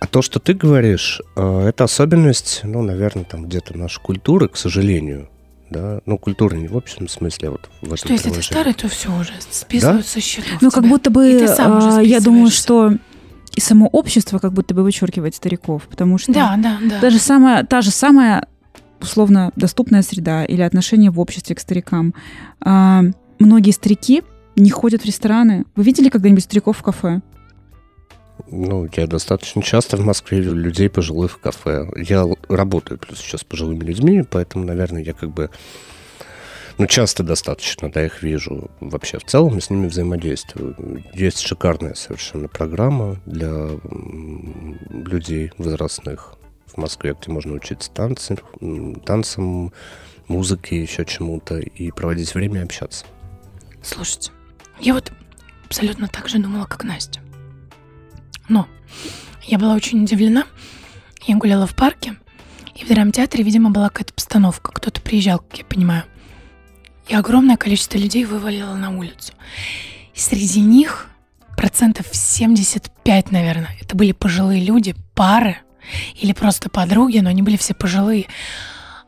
[0.00, 4.56] А то, что ты говоришь, э, это особенность, ну, наверное, там где-то нашей культуры, к
[4.56, 5.28] сожалению.
[5.70, 6.00] Да?
[6.06, 8.88] Ну, культуры не в общем смысле, а вот в этом Что если ты старый, то
[8.88, 10.62] все уже списывают со счетов.
[10.62, 12.94] Ну, как будто бы, а, я думаю, что
[13.54, 17.00] и само общество как будто бы вычеркивает стариков, потому что Да, да, да.
[17.00, 18.46] даже самая, та же самая
[19.00, 22.14] условно доступная среда или отношение в обществе к старикам.
[22.60, 23.02] А,
[23.38, 24.22] многие старики
[24.56, 25.64] не ходят в рестораны.
[25.76, 27.20] Вы видели когда-нибудь стариков в кафе?
[28.50, 31.88] Ну, я достаточно часто в Москве вижу людей пожилых в кафе.
[31.96, 35.50] Я работаю плюс сейчас с пожилыми людьми, поэтому, наверное, я как бы
[36.78, 40.76] ну, часто достаточно, да, их вижу вообще в целом и с ними взаимодействую.
[41.12, 43.68] Есть шикарная совершенно программа для
[44.90, 46.34] людей возрастных
[46.66, 48.38] в Москве, где можно учиться танцы,
[49.04, 49.72] танцам,
[50.28, 53.04] музыке, еще чему-то, и проводить время и общаться.
[53.82, 54.30] Слушайте,
[54.78, 55.12] я вот
[55.66, 57.20] абсолютно так же думала, как Настя.
[58.48, 58.68] Но
[59.44, 60.44] я была очень удивлена.
[61.26, 62.16] Я гуляла в парке,
[62.74, 64.72] и в драмтеатре, видимо, была какая-то постановка.
[64.72, 66.04] Кто-то приезжал, как я понимаю.
[67.08, 69.32] И огромное количество людей вывалило на улицу.
[70.14, 71.08] И среди них
[71.56, 75.58] процентов 75, наверное, это были пожилые люди, пары
[76.16, 78.26] или просто подруги, но они были все пожилые.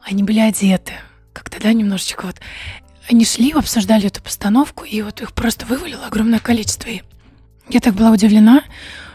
[0.03, 0.95] Они были одеты.
[1.33, 2.41] Как-то, да, немножечко вот
[3.09, 6.89] они шли, обсуждали эту постановку, и вот их просто вывалило огромное количество.
[6.89, 7.03] И
[7.69, 8.63] я так была удивлена,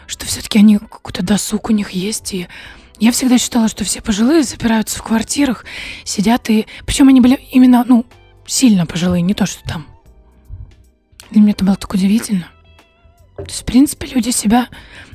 [0.06, 2.32] что все-таки они какой-то досуг у них есть.
[2.34, 2.48] И
[2.98, 5.64] я всегда считала, что все пожилые запираются в квартирах,
[6.04, 6.66] сидят и...
[6.86, 8.06] Причем они были именно, ну,
[8.46, 9.86] сильно пожилые, не то, что там.
[11.30, 12.48] Для меня это было так удивительно.
[13.36, 14.68] То есть, в принципе, люди себя,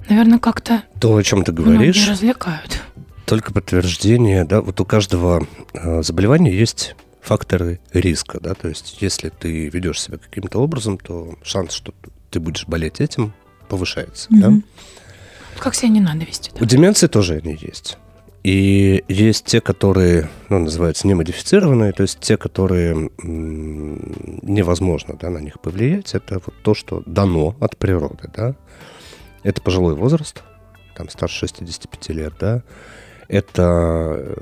[0.09, 2.83] наверное, как-то То, о чем ты говоришь, развлекают.
[3.25, 9.29] только подтверждение, да, вот у каждого э, заболевания есть факторы риска, да, то есть если
[9.29, 11.93] ты ведешь себя каким-то образом, то шанс, что
[12.29, 13.33] ты будешь болеть этим,
[13.71, 14.49] повышается, да.
[14.49, 14.63] Мгм.
[15.59, 16.51] Как себя не надо вести.
[16.55, 16.65] У Да?
[16.65, 17.97] деменции тоже они есть.
[18.43, 25.59] И есть те, которые, ну, называются немодифицированные, то есть те, которые невозможно да, на них
[25.61, 26.15] повлиять.
[26.15, 28.55] Это вот то, что дано от природы, да.
[29.43, 30.43] Это пожилой возраст,
[30.97, 32.63] там старше 65 лет, да.
[33.29, 33.61] Это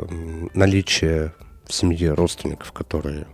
[0.09, 1.33] м, наличие
[1.67, 3.27] в семье родственников, которые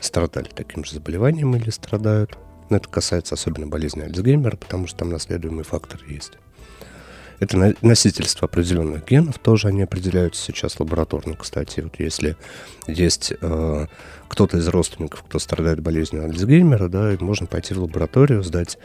[0.00, 2.38] страдали таким же заболеванием или страдают.
[2.72, 6.38] Но это касается особенно болезни Альцгеймера, потому что там наследуемый фактор есть.
[7.38, 11.80] Это носительство определенных генов, тоже они определяются сейчас лабораторно, кстати.
[11.80, 12.34] Вот если
[12.86, 13.86] есть э,
[14.26, 18.78] кто-то из родственников, кто страдает болезнью Альцгеймера, да, можно пойти в лабораторию, сдать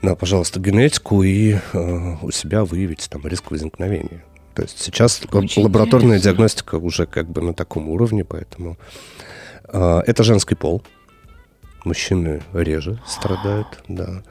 [0.00, 4.24] на, пожалуйста, генетику и э, у себя выявить там риск возникновения.
[4.56, 6.30] То есть сейчас Очень лабораторная интересно.
[6.32, 8.76] диагностика уже как бы на таком уровне, поэтому
[9.68, 10.82] э, это женский пол.
[11.84, 14.22] Мужчины реже страдают, да.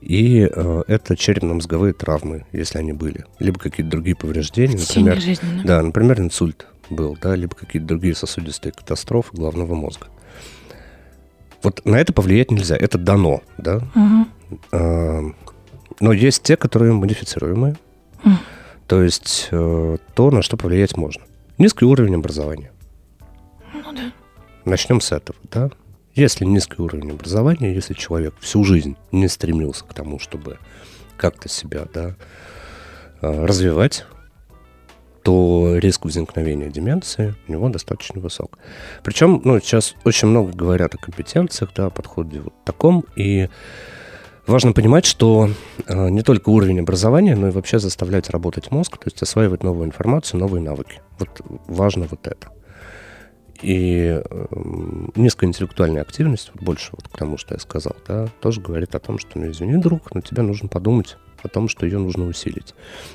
[0.00, 3.26] И э, это черепно-мозговые травмы, если они были.
[3.38, 5.76] Либо какие-то другие повреждения, В например, жизни, да?
[5.76, 10.08] да, например, инсульт был, да, либо какие-то другие сосудистые катастрофы головного мозга.
[11.62, 13.80] Вот на это повлиять нельзя, это дано, да.
[13.94, 14.28] Мгм.
[14.72, 15.20] А,
[16.00, 17.76] Но есть те, которые модифицируемые,
[18.24, 18.38] Мгм.
[18.88, 21.22] то есть э, то, на что повлиять можно.
[21.58, 22.72] Низкий уровень образования.
[23.74, 24.10] Ну да.
[24.64, 25.70] Начнем с этого, да.
[26.14, 30.58] Если низкий уровень образования, если человек всю жизнь не стремился к тому, чтобы
[31.16, 32.16] как-то себя, да,
[33.22, 34.04] э, развивать,
[35.22, 38.58] то риск возникновения деменции у него достаточно высок.
[39.02, 43.48] Причем, ну, сейчас очень много говорят о компетенциях, да, о подходе вот таком, и
[44.46, 45.50] важно понимать, что
[45.86, 49.86] э, не только уровень образования, но и вообще заставлять работать мозг, то есть осваивать новую
[49.86, 51.00] информацию, новые навыки.
[51.18, 51.28] Вот
[51.68, 52.48] важно вот это.
[53.62, 58.94] И эм, низкая интеллектуальная активность, больше вот к тому, что я сказал, да, тоже говорит
[58.94, 62.26] о том, что, ну, извини, друг, но тебе нужно подумать о том, что ее нужно
[62.26, 62.74] усилить.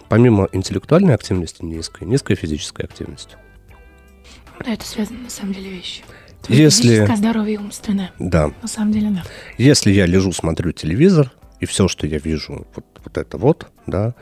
[0.09, 3.37] Помимо интеллектуальной активности низкой, низкая физическая активность.
[4.63, 6.03] Да, это связано на самом деле вещи.
[6.47, 8.11] Если- Физическое здоровье и умственное.
[8.19, 9.23] Да, На самом деле, да.
[9.57, 14.13] Если я лежу, смотрю телевизор, и все, что я вижу, вот, вот это вот, да,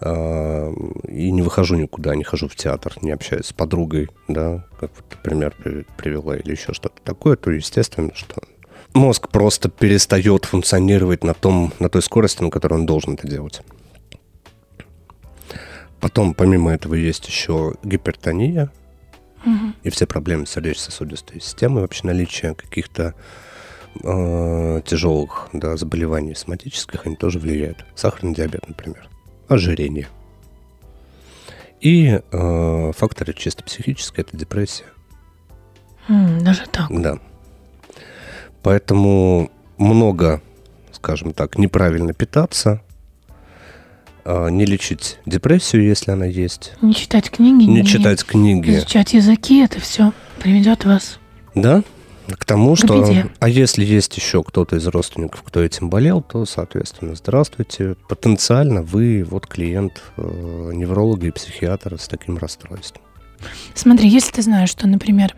[0.00, 5.04] и не выхожу никуда, не хожу в театр, не общаюсь с подругой, да, как вот
[5.22, 8.42] пример при- привела, или еще что-то такое, то естественно, что
[8.92, 13.62] мозг просто перестает функционировать на, том, на той скорости, на которой он должен это делать.
[16.00, 18.70] Потом, помимо этого, есть еще гипертония,
[19.44, 19.74] Мгм.
[19.82, 23.14] и все проблемы сердечно-сосудистой системы, вообще наличие каких-то
[24.04, 27.84] э, тяжелых да, заболеваний соматических, они тоже влияют.
[27.94, 29.08] Сахарный диабет, например,
[29.48, 30.08] ожирение.
[31.80, 34.86] И э, факторы чисто психические– это депрессия.
[36.08, 36.86] Даже так.
[36.90, 37.18] Да.
[38.62, 40.40] Поэтому много,
[40.92, 42.80] скажем так, неправильно питаться,
[44.24, 48.70] э, не лечить депрессию, если она есть, Не читать книги, не читать книги.
[48.76, 51.18] изучать языки, это все приведет вас.
[51.54, 51.82] Да,
[52.34, 53.02] к тому, К что...
[53.02, 53.30] беде.
[53.38, 57.96] А если есть еще кто-то из родственников, кто этим болел, то, соответственно, здравствуйте.
[58.08, 63.02] Потенциально вы вот клиент э, невролога и психиатра с таким расстройством.
[63.74, 65.34] Смотри, если ты знаешь, что, например,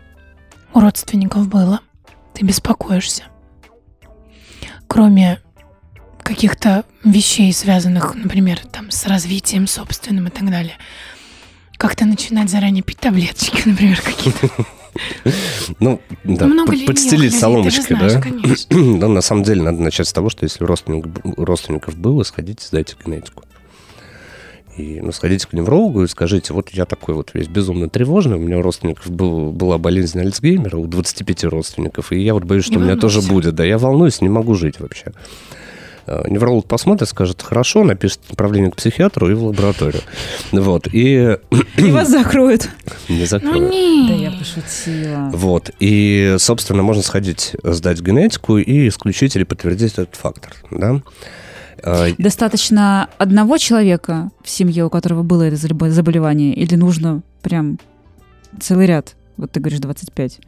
[0.73, 1.81] у родственников было,
[2.33, 3.23] ты беспокоишься.
[4.87, 5.41] Кроме
[6.23, 10.75] каких-то вещей, связанных, например, там, с развитием собственным и так далее.
[11.77, 14.49] Как-то начинать заранее пить таблеточки, например, какие-то.
[15.79, 18.21] Ну, да, Много под- подстелить знаешь, да?
[18.99, 21.07] Да, на самом деле надо начать с того, что если родственник-
[21.37, 23.43] родственников было, сходите, сдайте генетику.
[24.77, 28.39] И, ну, сходите к неврологу и скажите, вот я такой вот весь безумно тревожный, у
[28.39, 32.75] меня у родственников был, была болезнь Альцгеймера, у 25 родственников, и я вот боюсь, что
[32.75, 33.33] Не у меня тоже волнуйся.
[33.49, 33.55] будет.
[33.55, 35.11] Да, я волнуюсь, не могу жить вообще.
[36.11, 40.01] Э, Невролог посмотрит, скажет, хорошо, напишет направление к психиатру и в лабораторию.
[40.51, 41.37] Вот, и
[41.77, 42.67] И вас закроют.
[43.07, 43.69] не Ну закроют.
[44.07, 45.29] Да я пошутила.
[45.33, 45.69] Вот.
[45.79, 50.53] И, собственно, можно сходить, сдать генетику и исключить или подтвердить этот фактор.
[50.71, 51.01] Да?
[51.83, 57.77] А, Достаточно одного человека в семье, у которого было это забо- заболевание, или нужно прям
[58.59, 59.15] целый ряд?
[59.37, 60.39] Вот ты говоришь 25.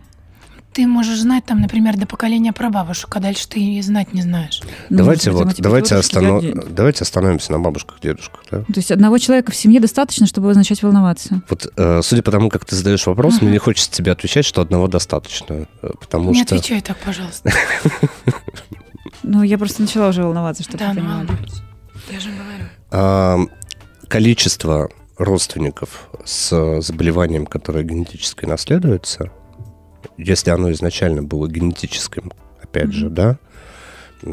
[0.74, 4.62] Ты можешь знать там, например, до поколения прабабушек, а дальше ты и знать не знаешь.
[4.90, 6.62] Ну, давайте, вот, давайте, останов- дяди.
[6.70, 8.44] давайте остановимся на бабушках, дедушках.
[8.50, 8.60] Да?
[8.60, 11.42] То есть одного человека в семье достаточно, чтобы начать волноваться.
[11.50, 13.46] Вот, э, судя по тому, как ты задаешь вопрос, Мгм.
[13.46, 15.68] мне не хочется тебе отвечать, что одного достаточно.
[15.82, 16.56] э, Потому не что...
[16.56, 17.52] отвечай так, пожалуйста.
[19.24, 21.26] Ну, я просто начала уже волноваться, чтобы Да, ты ну понимала.
[22.12, 22.30] Я же
[22.90, 23.50] говорю.
[24.08, 29.32] Количество родственников с заболеванием, которое генетически наследуется,
[30.18, 33.38] если оно изначально было генетическим, опять же, да,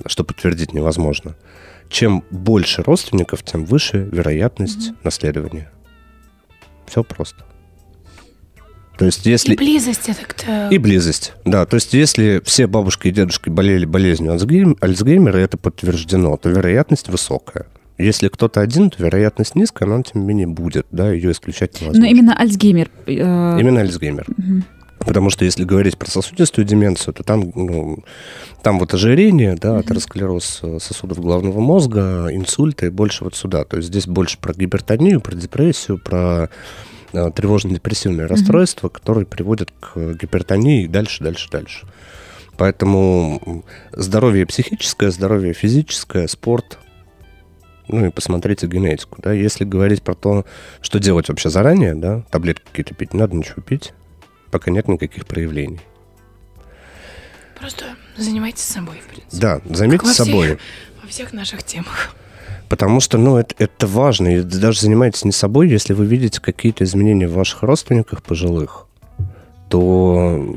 [0.06, 1.34] что подтвердить невозможно,
[1.88, 5.70] чем больше родственников, тем выше вероятность наследования.
[6.86, 7.44] Все просто.
[8.98, 9.54] То есть если...
[9.54, 10.68] И близость это как-то...
[10.70, 11.64] И близость, да.
[11.66, 17.08] То есть, если все бабушки и дедушки болели болезнью Альцгейм- Альцгеймера, это подтверждено, то вероятность
[17.08, 17.66] высокая.
[17.96, 22.00] Если кто-то один, то вероятность низкая, но тем не менее будет, да, ее исключать невозможно.
[22.04, 22.90] Но именно Альцгеймер.
[23.06, 24.24] э, Именно Альцгеймер.
[24.36, 24.64] мгм.
[25.08, 28.04] Потому что если говорить про сосудистую деменцию, то там, ну,
[28.62, 33.64] там вот ожирение, да, атеросклероз сосудов головного мозга, инсульты и больше вот сюда.
[33.64, 36.50] То есть здесь больше про гипертонию, про депрессию, про
[37.14, 41.86] э, тревожно-депрессивные расстройства, которые приводят к гипертонии и дальше, дальше, дальше.
[42.58, 46.78] Поэтому здоровье психическое, здоровье физическое, спорт,
[47.88, 49.32] ну и посмотрите генетику, да.
[49.32, 50.44] Если говорить про то,
[50.82, 53.94] что делать вообще заранее, да, таблетки какие-то пить, не надо ничего пить,
[54.50, 55.80] пока нет никаких проявлений.
[57.58, 57.84] Просто
[58.16, 59.36] занимайтесь собой, в принципе.
[59.40, 60.58] Да, займитесь всех- собой.
[61.02, 62.14] Во всех наших темах.
[62.68, 64.36] Потому что, ну, это, это важно.
[64.36, 68.86] И даже занимаетесь не собой, если вы видите какие-то изменения в ваших родственниках пожилых,
[69.70, 70.54] то...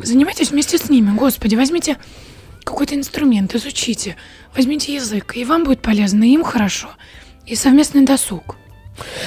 [0.00, 1.14] Занимайтесь вместе с ними.
[1.16, 1.98] Господи, возьмите
[2.64, 4.16] какой-то инструмент, изучите.
[4.56, 6.88] Возьмите язык, и вам будет полезно, и им хорошо.
[7.46, 8.56] И совместный досуг.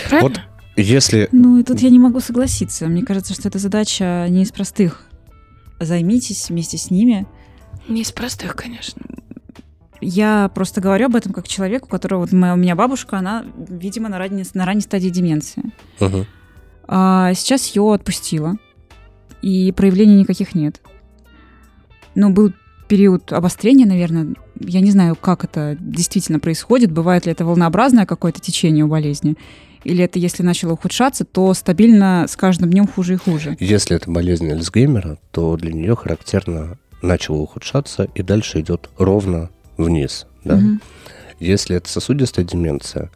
[0.10, 0.30] Правильно?
[0.30, 1.28] Вот если...
[1.32, 2.88] Ну, и тут я не могу согласиться.
[2.88, 5.04] Мне кажется, что эта задача не из простых.
[5.80, 7.28] Займитесь вместе с ними.
[7.88, 9.02] Не из простых, конечно.
[10.00, 13.46] Я просто говорю об этом как человек, у которого вот моя, у меня бабушка, она,
[13.58, 15.64] видимо, на ранней, на ранней стадии деменции.
[16.00, 16.26] Мгм.
[16.88, 18.58] А сейчас ее отпустила,
[19.42, 20.82] и проявлений никаких нет.
[22.16, 22.54] Но был
[22.88, 24.36] период обострения, наверное.
[24.60, 26.92] Я не знаю, как это действительно происходит.
[26.92, 29.36] Бывает ли это волнообразное какое-то течение у болезни,
[29.88, 33.56] или это, если начало ухудшаться, то стабильно с каждым днем хуже и хуже.
[33.62, 40.28] Если это болезнь Альцгеймера, то для нее характерно начало ухудшаться и дальше идет ровно вниз.
[40.44, 40.58] Да?
[40.58, 40.82] Мгм.
[41.40, 43.10] Если это сосудистая деменция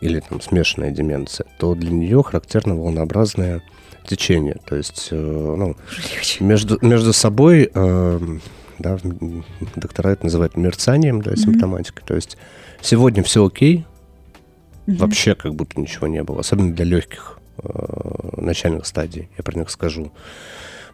[0.00, 3.62] или там смешанная деменция, то для нее характерно волнообразное
[4.04, 4.56] течение.
[4.66, 5.76] То есть, э, ну,
[6.40, 8.38] между, между собой, э,
[8.80, 8.98] да,
[9.76, 12.02] доктора это называют мерцанием, да, симптоматикой.
[12.04, 12.36] То есть
[12.82, 13.86] сегодня все окей,
[14.86, 14.96] Мгм.
[14.98, 19.28] вообще как будто ничего не было, особенно для легких э, начальных стадий.
[19.36, 20.12] Я про них скажу,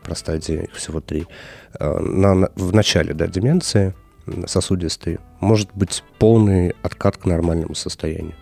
[0.02, 1.26] про стадии их всего три.
[1.78, 3.94] Э, на, на- в начале да, деменции
[4.46, 8.34] сосудистой может быть полный откат к нормальному состоянию.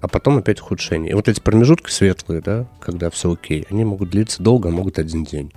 [0.00, 1.12] А потом опять ухудшение.
[1.12, 4.98] И вот эти промежутки светлые, да, когда все окей, они могут длиться долго, а могут
[4.98, 5.52] один день.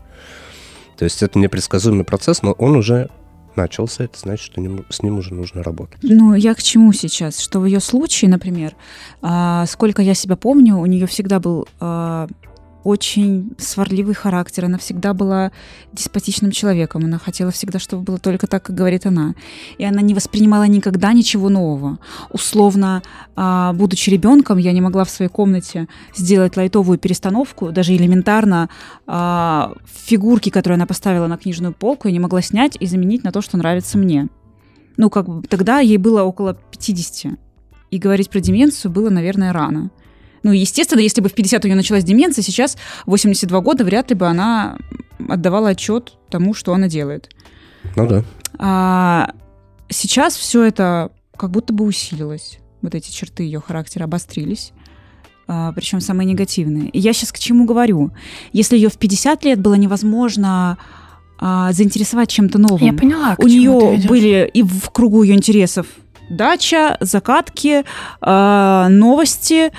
[0.98, 3.10] То есть это непредсказуемый процесс, но он уже
[3.58, 6.00] начался, это значит, что с ним уже нужно работать.
[6.02, 7.39] Ну, я к чему сейчас?
[7.39, 8.74] Что в ее случае, например,
[9.22, 12.28] а, сколько я себя помню, у нее всегда был а,
[12.86, 14.65] очень сварливый характер.
[14.65, 15.52] Она всегда была
[15.91, 17.04] деспотичным человеком.
[17.04, 19.34] Она хотела всегда, чтобы было только так, как говорит она.
[19.80, 21.98] И она не воспринимала никогда ничего нового.
[22.30, 23.02] Условно,
[23.36, 28.69] а, будучи ребенком, я не могла в своей комнате сделать лайтовую перестановку, даже элементарно
[29.08, 33.32] а, фигурки, которые она поставила на книжную полку, я не могла снять и заменить на
[33.32, 34.28] то, что нравится мне.
[34.98, 37.34] Ну, как бы тогда ей было около 50.
[37.89, 39.89] И говорить про деменцию было, наверное, рано.
[40.46, 42.78] Ну, естественно, если бы в 50 у нее началась деменция, сейчас,
[43.08, 44.78] в 82 года, вряд ли бы она
[45.28, 47.32] отдавала отчет тому, что она делает.
[47.96, 48.24] Ну да.
[48.60, 49.32] А
[49.90, 52.60] сейчас все это как будто бы усилилось.
[52.84, 54.72] Вот эти черты ее характера обострились.
[55.48, 56.90] А, причем самые негативные.
[56.90, 58.12] И я сейчас к чему говорю?
[58.54, 60.78] Если ее в 50 лет было невозможно
[61.40, 65.88] а, заинтересовать чем-то новым, Я поняла, к у нее были и в кругу ее интересов
[66.30, 67.84] дача, закатки,
[68.22, 69.72] а, новости,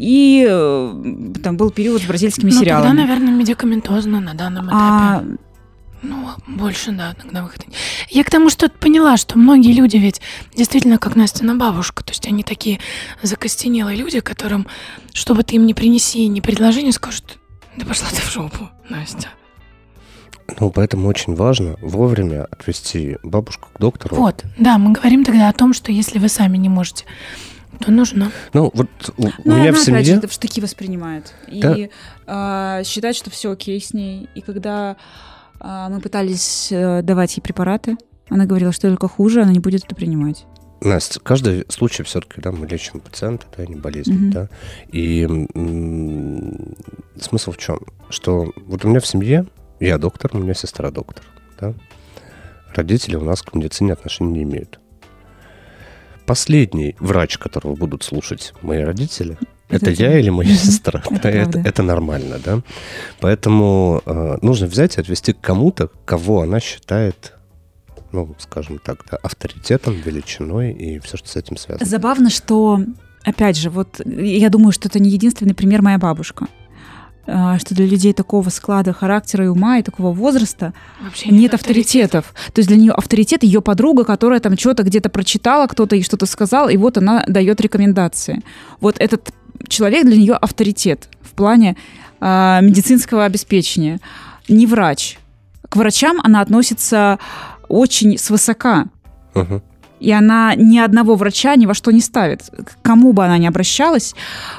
[0.00, 0.94] и э,
[1.42, 2.88] там был период с бразильскими Ну, сериалами.
[2.88, 4.78] тогда, наверное, медикаментозно на данном этапе.
[4.80, 5.24] А,
[6.02, 7.66] Ну, больше, да, на выходе.
[8.08, 10.22] Я к тому, что поняла, что многие люди ведь
[10.56, 12.02] действительно как Настина бабушка.
[12.02, 12.78] То есть они такие
[13.22, 14.66] закостенелые люди, которым,
[15.12, 17.38] что бы ты им ни принеси, ни предложение, скажут,
[17.76, 19.28] да пошла ты в жопу, Настя.
[20.58, 24.16] Ну, поэтому очень важно вовремя отвести бабушку к доктору.
[24.16, 27.04] Вот, да, мы говорим тогда о том, что если вы сами не можете,
[27.80, 28.30] то нужно.
[28.52, 30.04] Ну, вот у, у Ну, меня она, в опять семье...
[30.04, 31.34] же, это в штыки воспринимает.
[31.50, 31.74] Да.
[31.74, 31.90] И
[32.26, 34.28] а, считает, что все окей с ней.
[34.34, 34.96] И когда
[35.58, 37.96] а, мы пытались э, давать ей препараты,
[38.28, 40.46] она говорила, что только хуже, она не будет это принимать.
[40.82, 44.30] Настя, каждый случай все-таки, да, мы лечим пациента, да, не болезнь, Мгм.
[44.30, 44.48] да.
[44.90, 46.74] И м,
[47.20, 47.80] смысл в чем?
[48.08, 49.46] Что вот у меня в семье,
[49.78, 51.24] я доктор, у меня сестра доктор,
[51.60, 51.74] да.
[52.74, 54.79] Родители у нас к медицине отношения не имеют.
[56.30, 59.36] Последний врач, которого будут слушать мои родители,
[59.68, 61.02] Это я или моя сестра.
[61.10, 62.60] Это это, это нормально, да.
[63.18, 67.32] Поэтому э, нужно взять и отвести к кому-то, кого она считает,
[68.12, 71.84] ну, скажем так, да, авторитетом, величиной и все, что с этим связано.
[71.84, 72.78] Забавно, что,
[73.24, 76.46] опять же, вот я думаю, что это не единственный пример моя бабушка.
[77.26, 82.34] А, Что для людей такого склада характера и ума и такого возраста Вообще нет авторитетов.
[82.52, 86.26] То есть для нее авторитет ее подруга, которая там что-то где-то прочитала, кто-то ей что-то
[86.26, 88.42] сказал, и вот она дает рекомендации.
[88.80, 89.32] Вот этот
[89.68, 91.76] человек для нее авторитет в плане
[92.20, 94.00] а, медицинского обеспечения.
[94.48, 95.18] Не врач.
[95.68, 97.18] К врачам она относится
[97.68, 98.86] очень свысока.
[99.34, 99.62] Мгм.
[100.00, 102.42] И она ни одного врача ни во что не ставит.
[102.50, 104.14] К кому бы она ни обращалась,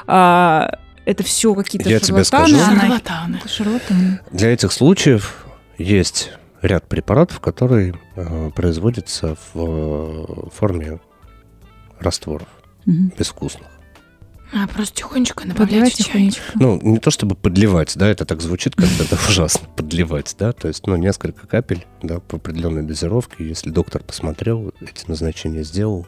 [0.06, 2.58] а, это все какие-то Я тебе шарлатаны.
[2.58, 2.70] скажу.
[2.70, 3.40] она- Шарлатаны.
[3.46, 4.20] Шарлатаны.
[4.30, 5.46] Для этих случаев
[5.78, 6.30] есть
[6.62, 9.58] ряд препаратов, которые э, производятся в
[10.46, 11.00] э, форме
[11.98, 12.48] растворов
[12.86, 13.12] Мгм.
[13.18, 13.68] безвкусных.
[14.54, 15.44] А, просто тихонечко
[16.02, 16.04] чай.
[16.04, 16.42] тихонечко.
[16.56, 20.68] Ну, не то чтобы подливать, да, это так звучит, как это ужасно, подливать, да, то
[20.68, 26.06] есть, ну, несколько капель, да, по определенной дозировке, если доктор посмотрел, эти назначения сделал,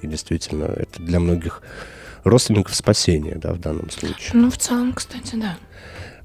[0.00, 1.62] И действительно, это для многих
[2.24, 4.30] родственников спасение, да, в данном случае.
[4.34, 5.56] Ну, в целом, кстати, да.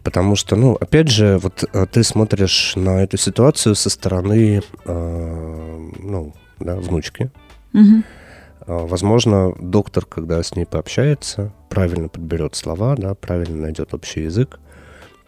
[0.04, 5.89] Потому что, ну, опять же, вот э, ты смотришь на эту ситуацию со стороны, э,
[6.00, 7.32] ну, да, внучки.
[7.74, 14.60] А, Возможно, доктор, когда с ней пообщается, правильно подберет слова, да, правильно найдет общий язык,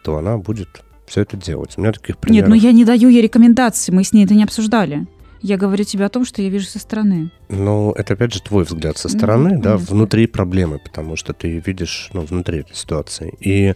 [0.04, 1.74] то она будет все это делать.
[1.78, 2.50] У меня таких Нет, примеров...
[2.50, 5.08] ну я не даю ей рекомендации, мы с ней это не обсуждали.
[5.42, 7.32] Я говорю тебе о том, что я вижу со стороны.
[7.48, 9.96] Ну, это опять же твой взгляд со Ну, стороны, да, понятно.
[9.96, 13.34] внутри проблемы, потому что ты видишь, ну, внутри этой ситуации.
[13.40, 13.74] И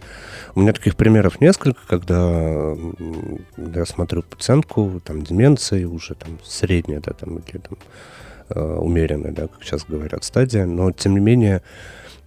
[0.54, 2.74] у меня таких примеров несколько, когда
[3.56, 7.78] я смотрю пациентку, там, деменции уже там средняя, да, там, или там
[8.50, 11.62] э, умеренная, да, как сейчас говорят, стадия, но тем не менее,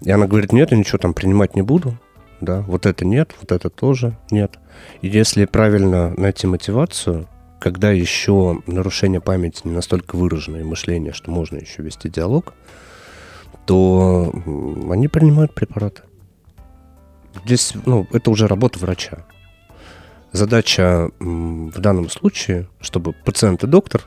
[0.01, 1.95] и она говорит, нет, я ничего там принимать не буду,
[2.41, 4.57] да, вот это нет, вот это тоже нет.
[5.01, 7.27] И если правильно найти мотивацию,
[7.59, 12.53] когда еще нарушение памяти не настолько выражено и мышление, что можно еще вести диалог,
[13.65, 14.31] то
[14.91, 16.03] они принимают препараты.
[17.45, 19.25] Здесь, ну, это уже работа врача.
[20.31, 24.03] Задача в данном случае, чтобы пациент и доктор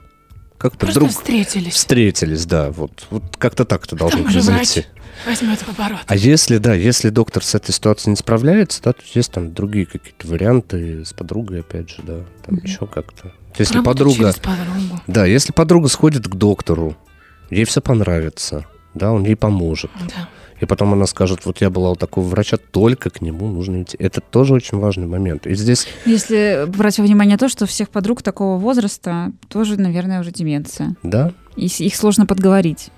[0.59, 1.73] как-то Просто друг встретились.
[1.73, 4.85] встретились, да, вот, вот как-то так это должно произойти.
[5.27, 6.01] возьмет в оборот.
[6.07, 9.87] А если, да, если доктор с этой ситуацией не справляется, да, то есть там другие
[9.87, 12.65] какие-то варианты с подругой, опять же, да, там Мгм.
[12.67, 13.33] еще как-то.
[13.59, 14.35] Если Работать подруга,
[15.07, 16.97] да, если подруга сходит к доктору,
[17.51, 19.91] ей все понравится, да, он ей поможет.
[20.09, 20.29] Да.
[20.61, 23.97] И потом она скажет, вот я была у такого врача, только к нему нужно идти.
[23.99, 25.47] Это тоже очень важный момент.
[25.47, 30.33] И здесь, Если брать во внимание то, что всех подруг такого возраста тоже, наверное, уже
[30.33, 30.97] деменция.
[31.03, 32.91] да, И их сложно подговорить.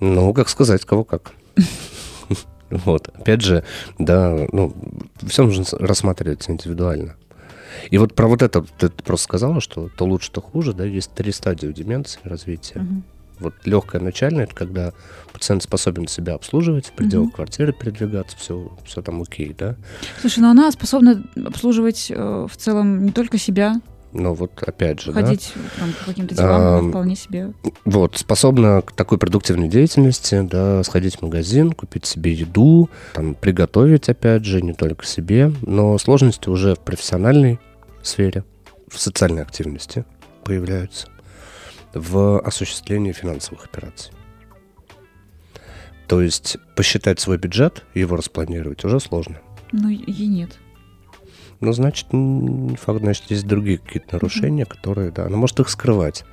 [0.00, 1.32] ну, как сказать, кого как.
[2.70, 3.62] Вот, опять же,
[3.98, 4.74] да, ну,
[5.28, 7.14] все нужно рассматривать индивидуально.
[7.90, 11.12] И вот про вот это ты просто сказала, что то лучше, то хуже, да, есть
[11.12, 12.80] три стадии у деменции развития.
[12.80, 13.04] Мгм.
[13.40, 14.92] Вот легкая начальная, это когда
[15.32, 17.34] пациент способен себя обслуживать, в пределах Мгм.
[17.34, 19.74] квартиры передвигаться, все, все там окей, да.
[20.20, 23.80] Слушай, ну она способна обслуживать э, в целом не только себя,
[24.14, 27.52] Но вот опять же, да, ходить там, по каким-то делам она Ам, вполне себе.
[27.84, 34.08] вот, способна к такой продуктивной деятельности, да, сходить в магазин, купить себе еду, там, приготовить,
[34.08, 37.58] опять же, не только себе, но сложности уже в профессиональной
[38.02, 38.44] сфере,
[38.88, 40.04] в социальной активности
[40.44, 41.08] появляются,
[41.92, 44.12] в осуществлении финансовых операций.
[46.06, 49.40] То есть посчитать свой бюджет и его распланировать уже сложно.
[49.72, 50.50] Ну, ей нет.
[51.60, 56.24] Ну, значит, не факт, значит, есть другие какие-то нарушения, которые, да, она может их скрывать.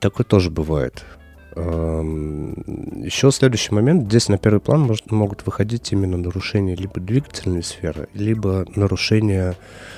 [0.00, 1.04] Такое тоже бывает.
[1.56, 4.06] Еще следующий момент.
[4.08, 9.54] Здесь на первый план может- могут выходить именно нарушения либо двигательной сферы, либо нарушения,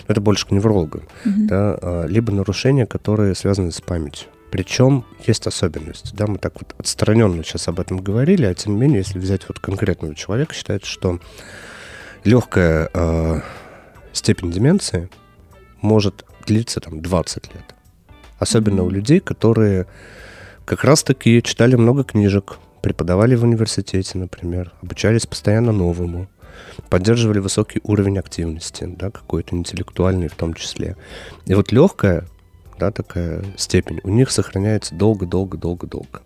[0.07, 1.47] ну, это больше к неврологам, Мгм.
[1.47, 4.29] да, а, либо нарушения, которые связаны с памятью.
[4.51, 6.15] Причем есть особенность.
[6.15, 9.49] Да, мы так вот отстраненно сейчас об этом говорили, а тем не менее, если взять
[9.49, 11.21] вот конкретного человека, считается, что
[12.25, 13.41] легкая э,
[14.17, 15.09] степень деменции
[15.83, 17.75] может длиться там 20 лет.
[18.39, 19.87] Особенно у людей, которые
[20.65, 26.29] как раз-таки читали много книжек, преподавали в университете, например, обучались постоянно новому,
[26.89, 30.97] поддерживали высокий уровень активности, да, какой-то интеллектуальный в том числе.
[31.47, 32.27] И вот легкая,
[32.79, 36.23] да, такая степень у них сохраняется долго-долго-долго-долго.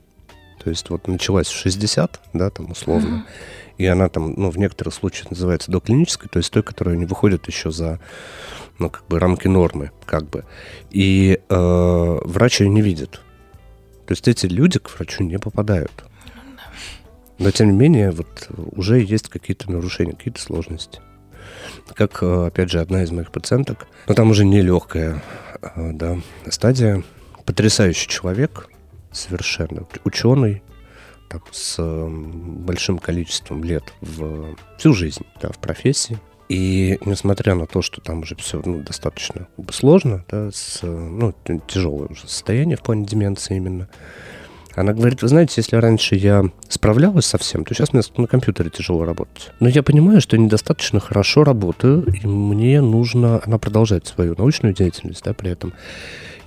[0.63, 3.27] То есть вот началась в 60, да, там условно, Мгм.
[3.79, 7.47] и она там, ну, в некоторых случаях называется доклинической, то есть той, которая не выходит
[7.49, 7.99] еще за,
[8.79, 10.45] ну, как бы рамки нормы, как бы.
[10.91, 13.23] И э, врач ее не видит.
[14.07, 16.05] То есть эти люди к врачу не попадают.
[17.39, 21.01] Но, тем не менее, вот уже есть какие-то нарушения, какие-то сложности.
[21.95, 25.23] Как, э, опять же, одна из моих пациенток, но там уже нелегкая
[25.63, 26.19] э, да,
[26.51, 27.03] стадия,
[27.47, 28.69] потрясающий человек,
[29.13, 30.63] совершенно ученый,
[31.29, 36.19] там, с большим количеством лет в всю жизнь, да, в профессии.
[36.49, 41.33] И несмотря на то, что там уже все ну, достаточно сложно, да, с, ну,
[41.69, 43.89] тяжелое уже состояние в плане деменции именно,
[44.75, 48.71] она говорит, вы знаете, если раньше я справлялась со всем, то сейчас мне на компьютере
[48.71, 49.51] тяжело работать.
[49.61, 53.41] Но я понимаю, что я недостаточно хорошо работаю, и мне нужно...
[53.45, 55.73] Она продолжает свою научную деятельность, да, при этом.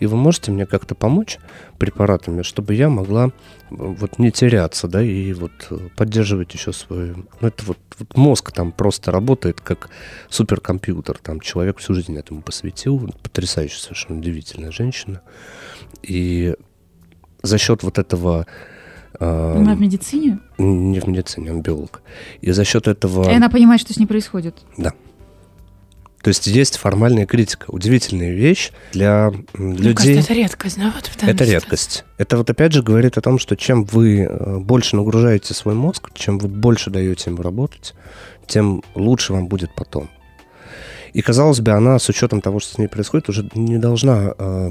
[0.03, 1.39] И вы можете мне как-то помочь
[1.77, 3.29] препаратами, чтобы я могла э,
[3.69, 7.25] вот не теряться, да, и вот э, поддерживать еще свою...
[7.39, 9.89] Ну, это вот, вот мозг там просто работает как
[10.29, 11.19] суперкомпьютер.
[11.19, 13.13] Там человек всю жизнь этому посвятил.
[13.21, 15.21] Потрясающая, совершенно удивительная женщина.
[16.01, 16.53] И
[17.41, 18.45] за счет вот этого...
[19.17, 22.01] э, Она в медицине, не в медицине, он биолог.
[22.41, 23.31] И за счет этого...
[23.31, 24.65] и она понимает, что с ней происходит.
[26.23, 27.65] То есть есть формальная критика.
[27.67, 29.93] Удивительная вещь для Мне людей.
[30.15, 30.93] кажется, это редкость, да?
[30.95, 31.51] Вот Это ситуации.
[31.51, 32.05] редкость.
[32.17, 36.11] Это вот опять же говорит о том, что чем вы э, больше нагружаете свой мозг,
[36.13, 37.93] чем вы больше даете ему работать,
[38.47, 40.09] тем лучше вам будет потом.
[41.11, 44.69] И, казалось бы, она с учетом того, что с ней происходит, уже не должна э,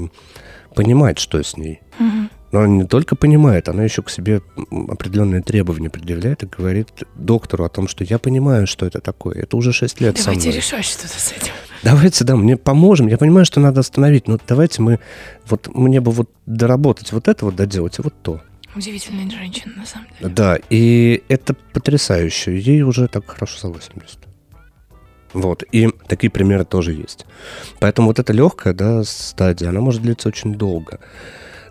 [0.73, 1.81] понимать, что с ней.
[1.99, 2.31] Мгм.
[2.53, 4.43] Но она не только понимает, она еще к себе
[4.87, 9.41] определенные требования предъявляет и говорит доктору о том, что я понимаю, что это такое.
[9.41, 10.59] Это уже 6 лет со Давайте мной.
[10.59, 11.51] решать что-то с этим.
[11.81, 13.07] Давайте, да, мне поможем.
[13.07, 14.99] Я понимаю, что надо остановить, но давайте мы...
[15.47, 18.39] Вот мне бы вот доработать вот это вот, доделать, и вот то.
[18.75, 20.31] Удивительная женщина, на самом деле.
[20.31, 22.55] Да, и это потрясающе.
[22.55, 24.19] Ей уже так хорошо за 80.
[25.33, 27.25] Вот, и такие примеры тоже есть.
[27.79, 30.99] Поэтому вот эта легкая да, стадия, она может длиться очень долго.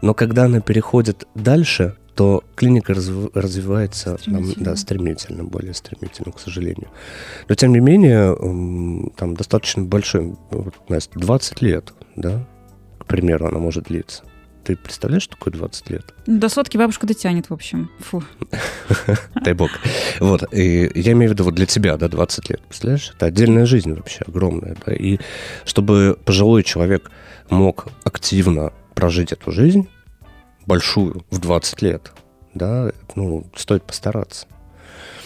[0.02, 4.64] Но когда она переходит дальше, то клиника разв- развивается Стремительно.
[4.66, 6.88] да, стремительно, более стремительно, к сожалению.
[7.48, 8.36] Но тем не менее,
[9.16, 12.46] там достаточно большой, вот, Настя, 20 лет, да,
[12.98, 14.24] к примеру, она может длиться.
[14.64, 16.14] Ты представляешь, что такое 20 лет?
[16.26, 17.90] До сотки бабушка дотянет, в общем.
[17.98, 18.22] Фу.
[19.44, 19.70] Дай бог.
[20.20, 23.10] Вот, и я имею в виду вот для тебя, да, 20 лет, представляешь?
[23.16, 25.18] Это отдельная жизнь вообще, огромная, да, и
[25.64, 27.10] чтобы пожилой человек
[27.50, 29.88] мог активно прожить эту жизнь,
[30.66, 32.12] большую, в 20 лет,
[32.54, 34.46] да, ну, стоит постараться.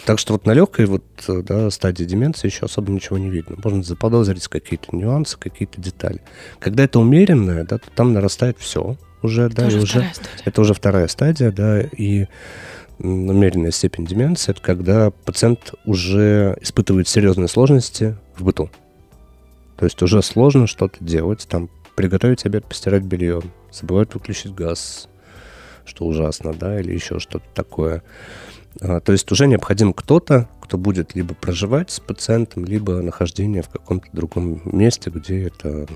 [0.05, 3.57] Так что вот на легкой вот, да, стадии деменции еще особо ничего не видно.
[3.61, 6.21] Можно заподозрить какие-то нюансы, какие-то детали.
[6.59, 10.31] Когда это умеренное, да, то там нарастает все уже, да, Тоже и уже стадия.
[10.45, 12.27] это уже вторая стадия, да, и
[12.99, 18.69] умеренная степень деменции, это когда пациент уже испытывает серьезные сложности в быту.
[19.77, 23.41] То есть уже сложно что-то делать, там, приготовить обед, постирать белье,
[23.71, 25.09] забывают выключить газ,
[25.83, 28.03] что ужасно, да, или еще что-то такое.
[28.79, 33.69] А, То есть уже необходим кто-то, кто будет либо проживать с пациентом, либо нахождение в
[33.69, 35.87] каком-то другом месте, где это,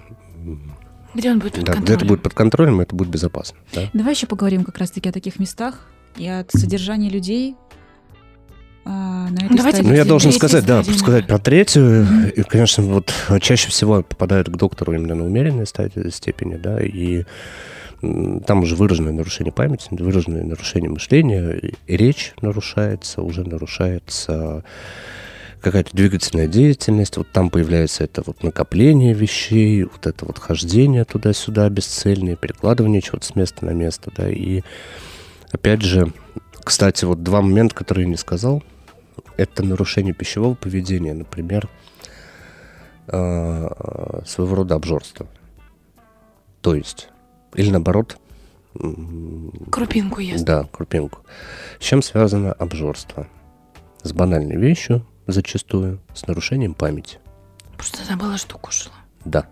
[1.14, 2.08] Где он будет под да, где это контролем?
[2.08, 3.60] будет под контролем, это будет безопасно.
[3.76, 3.88] Да?
[3.94, 5.88] Давай еще поговорим как раз-таки о таких местах
[6.18, 7.56] и от содержания людей
[8.86, 9.90] на этой Давайте стадии.
[9.90, 12.06] Ну, я должен сказать, да, сказать про третью.
[12.36, 17.24] И, конечно, вот чаще всего попадают к доктору именно на умеренной стадии, степени, да, и
[18.02, 24.64] там уже выраженное нарушение памяти, выраженное нарушение мышления, и речь нарушается, уже нарушается
[25.62, 31.70] какая-то двигательная деятельность, вот там появляется это вот накопление вещей, вот это вот хождение туда-сюда
[31.70, 34.64] бесцельное, перекладывание чего-то с места на место, да, и
[35.52, 36.12] опять же,
[36.64, 38.64] кстати, вот два момента, которые я не сказал,
[39.38, 41.70] это нарушение пищевого поведения, например,
[43.08, 45.28] э, своего рода обжорство.
[46.62, 47.10] То есть,
[47.56, 48.18] или наоборот,
[49.72, 50.46] Крупинку ест.
[50.46, 51.20] да, крупинку.
[51.80, 53.28] С чем связано обжорство?
[54.04, 57.20] С банальной вещью, зачастую, с нарушением памяти.
[57.76, 58.96] Просто забыла, что кушала.
[59.26, 59.48] Да.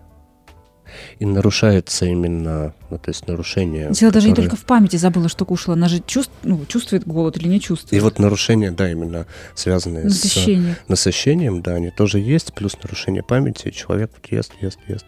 [1.18, 3.90] И нарушается именно, ну, то есть нарушение...
[3.90, 5.76] Дело даже не только в памяти забыла, что кушала.
[5.76, 7.92] Она же чувств- ну, чувствует голод или не чувствует.
[7.92, 10.76] И вот нарушения, да, именно связанные с Насыщение.
[10.88, 15.06] насыщением, да, они тоже есть, плюс нарушение памяти, человек вот ест, ест, ест.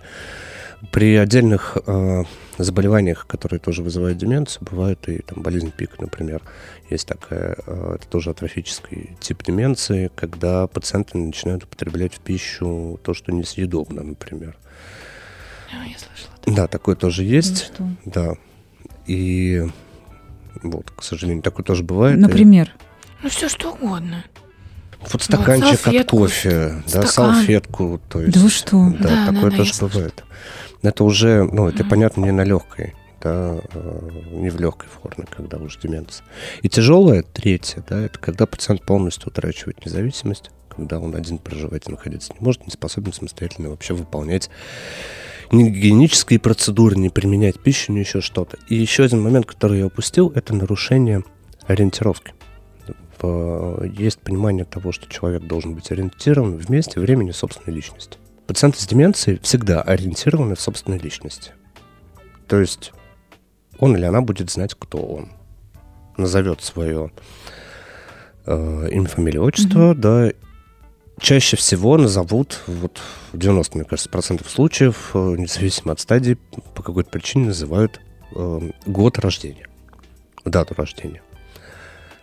[0.91, 2.25] При отдельных э,
[2.59, 6.43] заболеваниях, которые тоже вызывают деменцию, бывает и там болезнь пик, например.
[6.91, 13.15] Есть такая, э, это тоже атрофический тип деменции, когда пациенты начинают употреблять в пищу то,
[13.15, 14.57] что несъедобно, например.
[15.73, 16.33] А, я слышала.
[16.47, 18.11] Да, такое тоже есть, Ну, что?
[18.11, 18.35] да.
[19.07, 19.67] И
[20.63, 22.17] вот, к сожалению, такое тоже бывает.
[22.19, 22.71] И Например.
[23.23, 24.25] Ну, все что угодно.
[25.13, 27.35] Вот стаканчик от салфетку, кофе, да, стакан.
[27.35, 28.35] салфетку, то есть.
[28.35, 28.91] Да вы что?
[29.01, 30.25] Да, Да, такое да, да, тоже бывает.
[30.83, 31.91] Это уже, ну, это Мгм.
[31.91, 36.25] понятно, не на легкой, да, э, не в легкой форме, когда уже деменция.
[36.63, 41.91] И тяжелая, третья, да, это когда пациент полностью утрачивает независимость, когда он один проживать и
[41.91, 44.51] находиться не может, не способен самостоятельно вообще выполнять
[45.53, 48.59] ни гигиенические процедуры, не применять пищу, ни еще что-то.
[48.69, 51.23] И еще один момент, который я упустил, это нарушение
[51.67, 52.35] ориентировки.
[53.97, 58.19] Есть понимание того, что человек должен быть ориентирован в месте, времени, собственной личности.
[58.47, 61.53] Пациенты с деменцией всегда ориентированы в собственной личности.
[62.49, 62.93] То есть
[63.79, 65.29] он или она будет знать, кто он.
[66.17, 67.13] Назовет свое
[68.45, 70.33] э, имя, фамилия, отчество, да.
[71.21, 73.01] Чаще всего назовут, вот
[73.33, 76.39] в 90, мне кажется, процентов случаев, э, независимо от стадии,
[76.75, 78.01] по какой-то причине называют
[78.35, 79.69] э, год рождения,
[80.45, 81.23] дату рождения.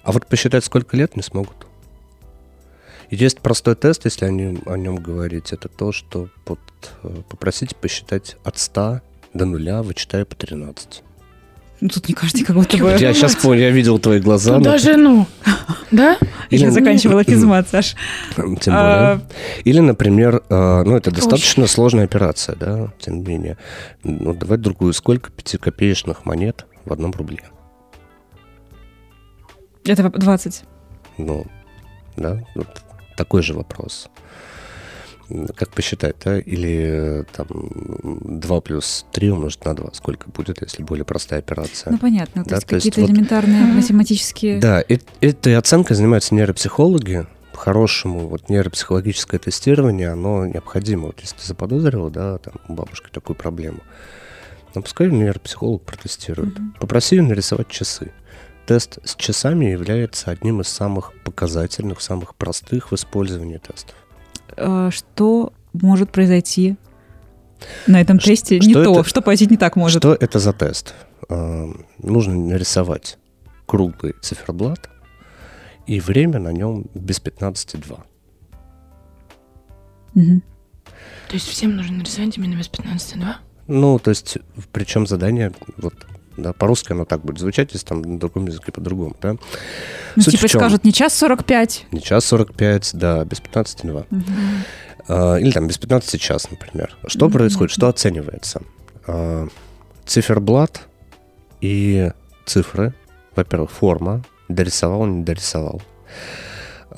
[0.04, 1.68] А вот посчитать, сколько лет, не смогут.
[3.10, 5.52] И Есть простой тест, если о нем, о нем говорить.
[5.54, 6.60] Это то, что вот,
[7.04, 9.02] э, попросите посчитать от 100
[9.34, 11.04] до нуля, вычитая по 13.
[11.82, 12.98] Ну, тут не каждый как будто бы...
[13.00, 14.58] Я сейчас понял, я видел твои глаза.
[14.58, 15.28] Туда но- жену.
[15.92, 16.18] Да?
[16.52, 17.96] Или- Я заканчивала физмат, Саш.
[18.36, 18.68] Тем более.
[18.70, 19.22] А,
[19.64, 23.58] Или, например, э, ну, это достаточно сложная операция, да, тем не менее.
[24.04, 24.94] Ну, давай другую.
[24.94, 27.40] Сколько пятикопеечных монет в одном рубле?
[29.86, 30.64] Это 20.
[31.18, 31.48] Ну,
[32.18, 32.68] да, вот
[33.18, 34.10] такой же вопрос.
[35.56, 36.40] Как посчитать, да?
[36.40, 37.48] Или э, там
[38.40, 39.92] 2 плюс 3 умножить на 2.
[39.94, 41.92] Сколько будет, если более простая операция?
[41.92, 42.44] Ну, понятно.
[42.44, 43.76] То Да, есть то есть какие-то вот- элементарные Мгм.
[43.76, 44.60] математические...
[44.60, 47.28] Да, э- этой оценкой занимаются нейропсихологи.
[47.54, 51.08] По-хорошему, вот нейропсихологическое тестирование, оно необходимо.
[51.08, 53.80] Вот если ты заподозрила, да, там, у бабушки такую проблему,
[54.74, 56.58] ну, пускай нейропсихолог протестирует.
[56.58, 56.76] Мгм.
[56.80, 58.12] Попроси ее нарисовать часы.
[58.66, 63.96] Тест с часами является одним из самых показательных, самых простых в использовании тестов.
[64.58, 66.78] Э, Что может произойти
[67.88, 68.60] на этом Ш- тесте?
[68.60, 70.02] что Не то, это- что произойти не так может.
[70.02, 70.94] Что это за тест?
[71.30, 71.68] А,
[72.00, 73.18] Нужно нарисовать
[73.66, 74.90] круглый циферблат,
[75.86, 78.04] и время на нем без 15,2.
[80.14, 80.42] Мгм.
[81.28, 83.36] То есть всем нужно нарисовать именно без 15,2?
[83.68, 84.38] Ну, то есть,
[84.72, 85.94] причем задание, вот,
[86.42, 89.36] да, по-русски оно так будет звучать, если там на другом языке по-другому, да.
[90.16, 90.60] Ну, Суть типа в чем?
[90.62, 91.86] скажут не час 45.
[91.92, 94.06] Не час 45, да, без 15,2.
[94.10, 94.24] Мгм.
[95.08, 96.96] А, Или там без 15 час, например.
[97.08, 97.34] Что Мгм.
[97.34, 98.62] происходит, что оценивается?
[99.08, 99.48] А,
[100.06, 100.88] Циферблат
[101.62, 102.12] и
[102.46, 102.94] цифры,
[103.36, 105.82] во-первых, форма, дорисовал, не дорисовал.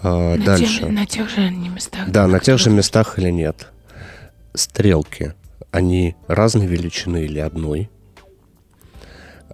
[0.04, 0.80] А, На Дальше.
[0.80, 2.10] тех- на тех же местах.
[2.10, 3.68] Да, на тех же местах или нет.
[4.54, 5.34] Стрелки,
[5.72, 7.90] они разной величины или одной.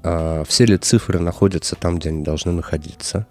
[0.10, 3.28] А, все ли цифры находятся там, где они должны находиться.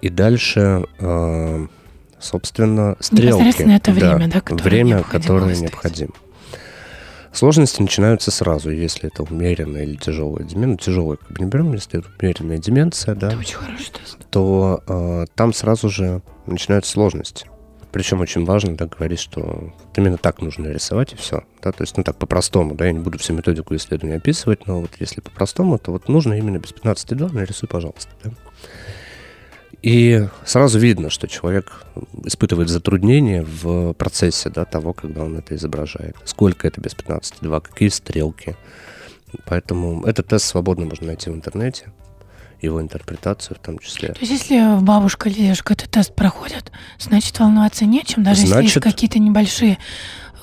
[0.00, 1.66] И дальше, а,
[2.18, 3.62] собственно, стрелки.
[3.62, 5.70] Это время, да, которое время, необходимо которое выставить.
[5.70, 6.12] необходимо.
[7.32, 10.66] Сложности начинаются сразу, если это умеренная или тяжелая деменция.
[10.72, 14.18] Ну, тяжелая как бы не берем, если это умеренная деменция, да Это очень хороший тест.
[14.30, 17.46] то э, там сразу же начинаются сложности.
[17.92, 21.44] Причем очень важно да, говорить, что вот именно так нужно рисовать и все.
[21.62, 21.72] Да?
[21.72, 24.90] То есть, ну так по-простому, да, я не буду всю методику исследования описывать, но вот
[24.98, 28.10] если по-простому, то вот нужно именно без 15,2 нарисуй, пожалуйста.
[28.24, 28.30] Да?
[29.82, 31.84] И сразу видно, что человек
[32.24, 36.16] испытывает затруднения в процессе да, того, когда он это изображает.
[36.24, 38.56] Сколько это без 15,2, какие стрелки.
[39.44, 41.92] Поэтому этот тест свободно можно найти в интернете,
[42.62, 44.08] его интерпретацию в том числе.
[44.10, 48.74] То есть, если бабушка или дедушка этот тест проходят, значит, волноваться нечем, даже если Значит-
[48.76, 49.78] есть какие-то небольшие,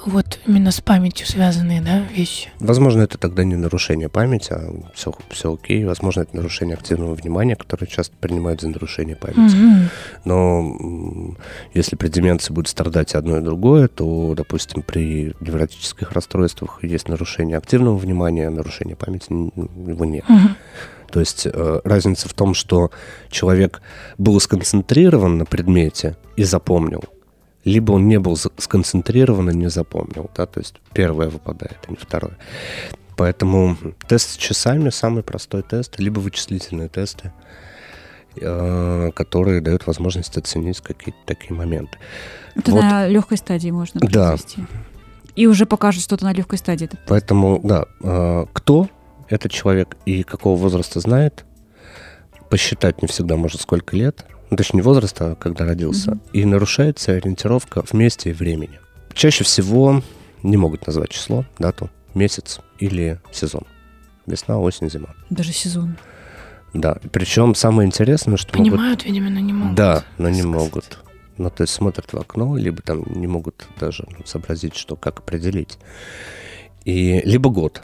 [0.05, 2.49] вот именно с памятью связанные, да, вещи.
[2.59, 5.83] Возможно, это тогда не нарушение памяти, а все, все окей.
[5.83, 9.55] Возможно, это нарушение активного внимания, которое часто принимают за нарушение памяти.
[9.55, 9.89] Мгм.
[10.23, 11.35] Но
[11.73, 17.57] если при деменции будет страдать одно и другое, то, допустим, при невротических расстройствах есть нарушение
[17.57, 20.23] активного внимания, нарушение памяти его нет.
[20.29, 20.55] Мгм.
[21.11, 22.91] То есть э, разница в том, что
[23.29, 23.81] человек
[24.17, 27.03] был сконцентрирован на предмете и запомнил,
[27.65, 31.97] либо он не был сконцентрирован и не запомнил, да, то есть первое выпадает, а не
[31.97, 32.37] второе.
[33.17, 33.75] Поэтому
[34.07, 37.33] тест с часами самый простой тест, либо вычислительные тесты,
[38.39, 41.97] э, которые дают возможность оценить какие-то такие моменты.
[42.55, 42.81] Это Вот.
[42.81, 44.29] на легкой стадии можно Да.
[44.29, 44.63] произвести.
[45.35, 46.85] И уже покажет что-то на легкой стадии.
[46.85, 46.99] этот.
[47.07, 48.87] Поэтому, да, э, кто
[49.29, 51.45] этот человек и какого возраста знает,
[52.49, 56.11] посчитать не всегда может сколько лет, ну, точнее, не возраст, а когда родился.
[56.11, 56.21] Мгм.
[56.33, 58.79] И нарушается ориентировка в месте и времени.
[59.13, 60.01] Чаще всего
[60.43, 63.63] не могут назвать число, дату, месяц или сезон.
[64.25, 65.09] Весна, осень, зима.
[65.29, 65.97] Даже сезон.
[66.73, 68.73] Да, причем самое интересное, что могут...
[68.73, 69.75] Понимают, видимо, но не могут.
[69.75, 70.59] Да, но не сказать.
[70.59, 70.99] могут.
[71.37, 75.19] Ну, то есть смотрят в окно, либо там не могут даже ну, сообразить, что как
[75.19, 75.77] определить.
[76.85, 77.81] И либо год,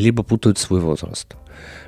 [0.00, 1.36] либо путают свой возраст.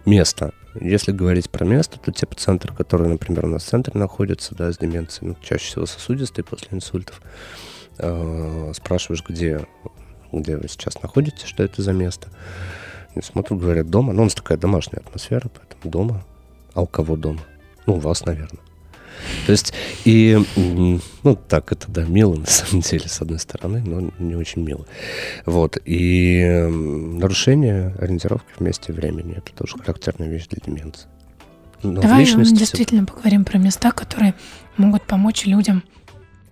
[0.06, 0.52] Место.
[0.80, 4.72] Если говорить про место, то те пациенты, которые, например, у нас в центре находятся, да,
[4.72, 7.20] с деменцией, ну, чаще всего сосудистые после инсультов,
[7.98, 9.66] э, спрашиваешь, где,
[10.32, 12.28] где вы сейчас находитесь, что это за место.
[13.14, 14.12] И смотрят, говорят, дома.
[14.12, 16.24] Ну, у нас такая домашняя атмосфера, поэтому дома.
[16.74, 17.40] А у кого дома?
[17.86, 18.62] Ну, у вас, наверное.
[19.46, 19.72] То есть,
[20.04, 24.62] и, ну, так, это, да, мило, на самом деле, с одной стороны, но не очень
[24.62, 24.86] мило.
[25.46, 31.08] Вот, и нарушение ориентировки в месте времени, это тоже характерная вещь для деменции.
[31.82, 34.34] Но Давай действительно поговорим про места, которые
[34.76, 35.84] могут помочь людям.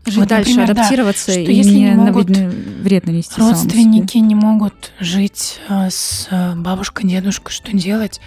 [0.06, 3.40] Жить Вот, дальше, например, да, адаптироваться что и если не не могут вред нанести.
[3.40, 8.20] Родственники не могут жить а, с а, бабушкой, дедушкой, что делать?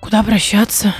[0.00, 0.94] Куда обращаться?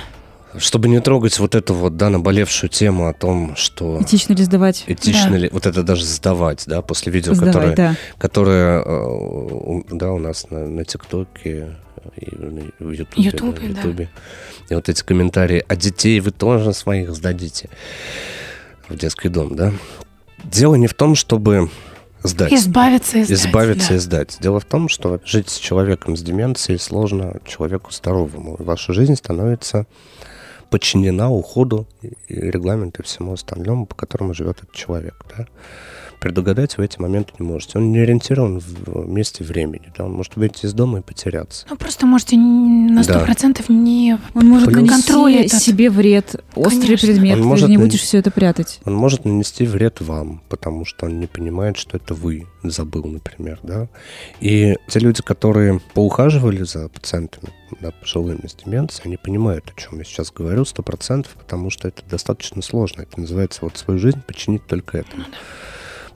[0.57, 4.83] Чтобы не трогать вот эту вот, да, наболевшую тему о том, что Этично ли сдавать?
[4.87, 5.37] этично Да.
[5.37, 7.95] ли, вот это даже сдавать, да, после видео, Сдавать, которое да.
[8.17, 11.75] которая, э, у- да, у нас на, на ТикТоке
[12.17, 12.35] и
[12.79, 13.23] в Ютубе.
[13.23, 14.09] Ютубе, да, Ютубе.
[14.69, 17.69] И вот эти комментарии, а детей вы тоже своих сдадите
[18.89, 19.73] в детский дом, да?
[20.43, 21.69] Дело не в том, чтобы
[22.23, 22.51] сдать.
[22.53, 23.37] Избавиться и сдать.
[23.39, 23.95] Избавиться да.
[23.95, 24.37] и сдать.
[24.41, 28.55] Дело в том, что жить с человеком с деменцией сложно человеку здоровому.
[28.59, 29.85] Ваша жизнь становится
[30.73, 35.23] подчинена уходу и регламенту и всему остальному, по которому живет этот человек.
[35.37, 35.45] Да?
[36.23, 37.79] Предугадать вы эти моменты не можете.
[37.79, 39.91] Он не ориентирован в месте времени.
[39.97, 40.05] Да?
[40.05, 41.65] Он может выйти из дома и потеряться.
[41.69, 43.19] Ну, просто можете на сто Да.
[43.25, 44.17] процентов не...
[44.33, 45.61] Он может Плюс- этот.
[45.61, 47.07] себе вред, острый Конечно.
[47.09, 48.79] предмет, Он ты может же не нан- будешь все это прятать.
[48.85, 53.59] Он может нанести вред вам, потому что он не понимает, что это вы забыл, например,
[53.61, 53.89] да.
[54.39, 57.49] И те люди, которые поухаживали за пациентами,
[57.81, 61.89] да, пожилыми с деменцией, они понимают, о чем я сейчас говорю, сто процентов, потому что
[61.89, 63.01] это достаточно сложно.
[63.01, 65.25] Это называется вот свою жизнь подчинить только этому.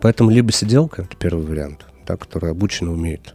[0.01, 3.33] Поэтому либо сиделка, это первый вариант, да, который обученно умеет.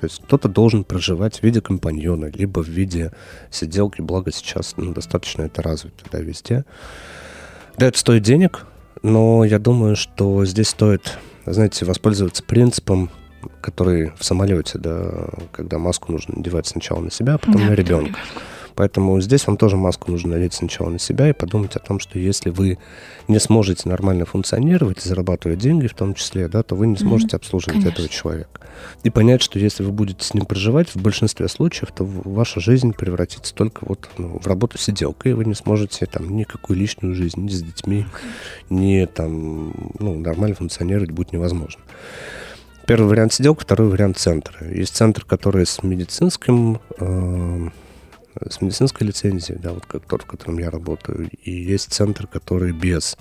[0.00, 3.12] То есть кто-то должен проживать в виде компаньона, либо в виде
[3.50, 6.64] сиделки, благо сейчас ну, достаточно это развито да, везде.
[7.78, 8.66] Да, это стоит денег,
[9.02, 13.10] но я думаю, что здесь стоит, знаете, воспользоваться принципом,
[13.60, 17.70] который в самолете, да, когда маску нужно надевать сначала на себя, а потом Да, на
[17.70, 18.18] потом ребенка.
[18.74, 22.18] Поэтому здесь вам тоже маску нужно надеть сначала на себя и подумать о том, что
[22.18, 22.78] если вы
[23.28, 27.74] не сможете нормально функционировать, зарабатывать деньги в том числе, да, то вы не сможете обслуживать
[27.74, 27.90] конечно.
[27.90, 28.60] этого человека.
[29.02, 32.92] И понять, что если вы будете с ним проживать, в большинстве случаев, то ваша жизнь
[32.92, 37.40] превратится только вот ну, в работу сиделкой, и вы не сможете там никакую личную жизнь
[37.40, 38.06] ни с детьми,
[38.70, 41.80] ни там, ну, нормально функционировать будет невозможно.
[42.86, 44.68] Первый вариант сиделка, второй вариант центра.
[44.68, 47.68] Есть центр, который с медицинским э,
[48.50, 52.72] с медицинской лицензией, да, вот как тот, в котором я работаю, и есть центр, который
[52.72, 53.16] без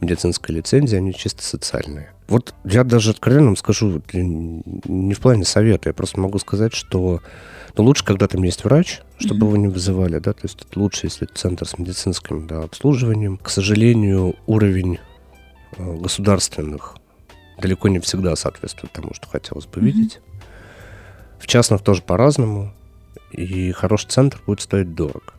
[0.00, 2.12] медицинской лицензии, они чисто социальные.
[2.26, 6.72] Вот я даже откровенно вам скажу, для- не в плане совета, я просто могу сказать,
[6.72, 7.20] что
[7.76, 11.06] ну, лучше, когда там есть врач, чтобы его не вызывали, да, то есть это лучше,
[11.06, 13.36] если это центр с медицинским да, обслуживанием.
[13.36, 14.98] К сожалению, уровень
[15.76, 16.96] э, государственных
[17.60, 20.20] далеко не всегда соответствует тому, что хотелось бы видеть.
[21.38, 22.72] В частных тоже по-разному.
[23.32, 25.32] И хороший центр будет стоить дорого.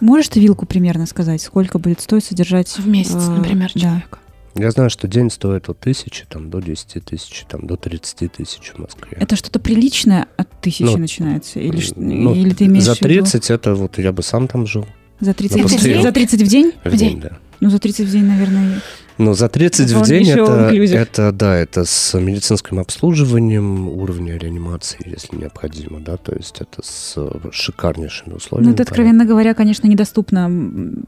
[0.00, 3.80] Можешь ты вилку примерно сказать, сколько будет стоить содержать В месяц, э, например, да.
[3.80, 4.18] человека.
[4.56, 8.72] Я знаю, что день стоит от тысячи там, до 10 тысяч, там, до 30 тысяч
[8.72, 9.16] в Москве.
[9.18, 11.58] Это что-то приличное от тысячи Ну, начинается?
[11.58, 14.64] Или, Ну, или ты имеешь За в виду 30 это вот я бы сам там
[14.66, 14.86] жил.
[15.18, 16.72] за 30, ну, в за 30 в день?
[16.84, 17.20] В В день, день.
[17.20, 17.38] да.
[17.60, 18.80] Ну, за 30 в день, наверное.
[19.16, 25.36] Ну, за 30 в день это, это, да, это с медицинским обслуживанием уровня реанимации, если
[25.36, 28.70] необходимо, да, то есть это с э, шикарнейшими условиями.
[28.70, 30.48] Ну, это, откровенно говоря, конечно, недоступно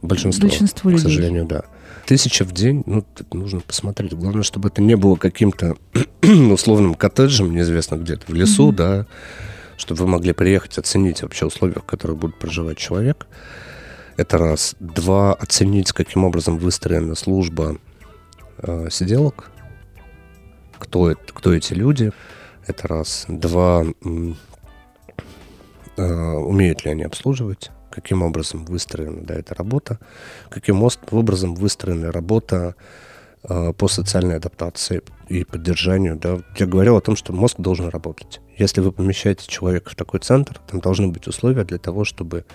[0.02, 1.02] Большинству, большинству к людей.
[1.04, 1.62] сожалению, да.
[2.06, 4.14] Тысяча в день, ну, нужно посмотреть.
[4.14, 5.76] Главное, чтобы это не было каким-то
[6.22, 8.76] условным коттеджем, неизвестно где-то в лесу, Мгм.
[8.76, 9.06] да,
[9.76, 13.26] чтобы вы могли приехать, оценить вообще условия, в которых будет проживать человек.
[14.16, 14.74] Это раз.
[14.80, 17.76] Два, оценить, каким образом выстроена служба
[18.58, 19.50] э, сиделок,
[20.78, 22.12] кто, это, кто эти люди.
[22.66, 23.26] Это раз.
[23.28, 23.84] Два,
[25.96, 29.98] э, умеют ли они обслуживать, каким образом выстроена да, эта работа,
[30.48, 32.74] каким образом выстроена работа
[33.42, 36.16] э, по социальной адаптации и поддержанию.
[36.16, 36.40] Да.
[36.56, 38.40] Я говорил о том, что мозг должен работать.
[38.56, 42.46] Если вы помещаете человека в такой центр, там должны быть условия для того, чтобы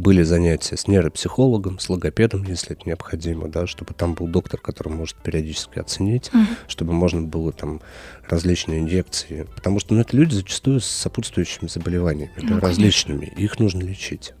[0.00, 4.92] были занятия с нейропсихологом, с логопедом, если это необходимо, да, чтобы там был доктор, который
[4.92, 6.46] может периодически оценить, Мгм.
[6.66, 7.80] чтобы можно было там
[8.28, 9.46] различные инъекции.
[9.54, 12.68] Потому что ну, это люди зачастую с сопутствующими заболеваниями, да, Ну, конечно.
[12.68, 13.26] различными.
[13.36, 14.32] Их нужно лечить.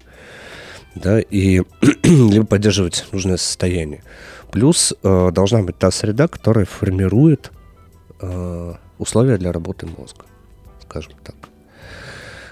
[0.94, 1.62] Да, и
[2.02, 4.02] либо поддерживать нужное состояние.
[4.50, 7.52] Плюс э, должна быть та среда, которая формирует
[8.20, 10.24] э, условия для работы мозга,
[10.82, 11.36] скажем так.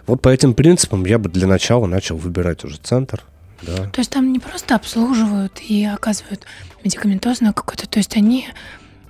[0.08, 3.22] Вот по этим принципам я бы для начала начал выбирать уже центр.
[3.62, 3.76] Да.
[3.90, 6.44] То есть там не просто обслуживают и оказывают
[6.84, 8.46] медикаментозное какое-то, то есть они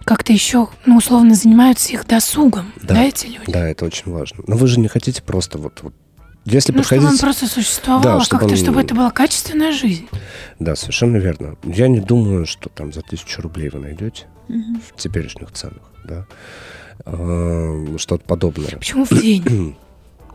[0.05, 2.95] как-то еще, ну, условно, занимаются их досугом, Да.
[2.95, 3.45] да, эти люди?
[3.53, 4.43] да, это очень важно.
[4.47, 5.81] Но вы же не хотите просто вот...
[5.83, 5.95] вот
[6.47, 7.21] если Ну, чтобы он подходить...
[7.21, 10.09] просто существовал, Да, а чтобы как-то, он- чтобы это была качественная жизнь.
[10.59, 11.57] Да, совершенно верно.
[11.65, 14.81] Я не думаю, что там за тысячу рублей вы найдете Мгм.
[14.81, 16.27] в теперешних ценах, да.
[17.05, 18.71] Э, Что-то подобное.
[18.79, 19.77] Почему в день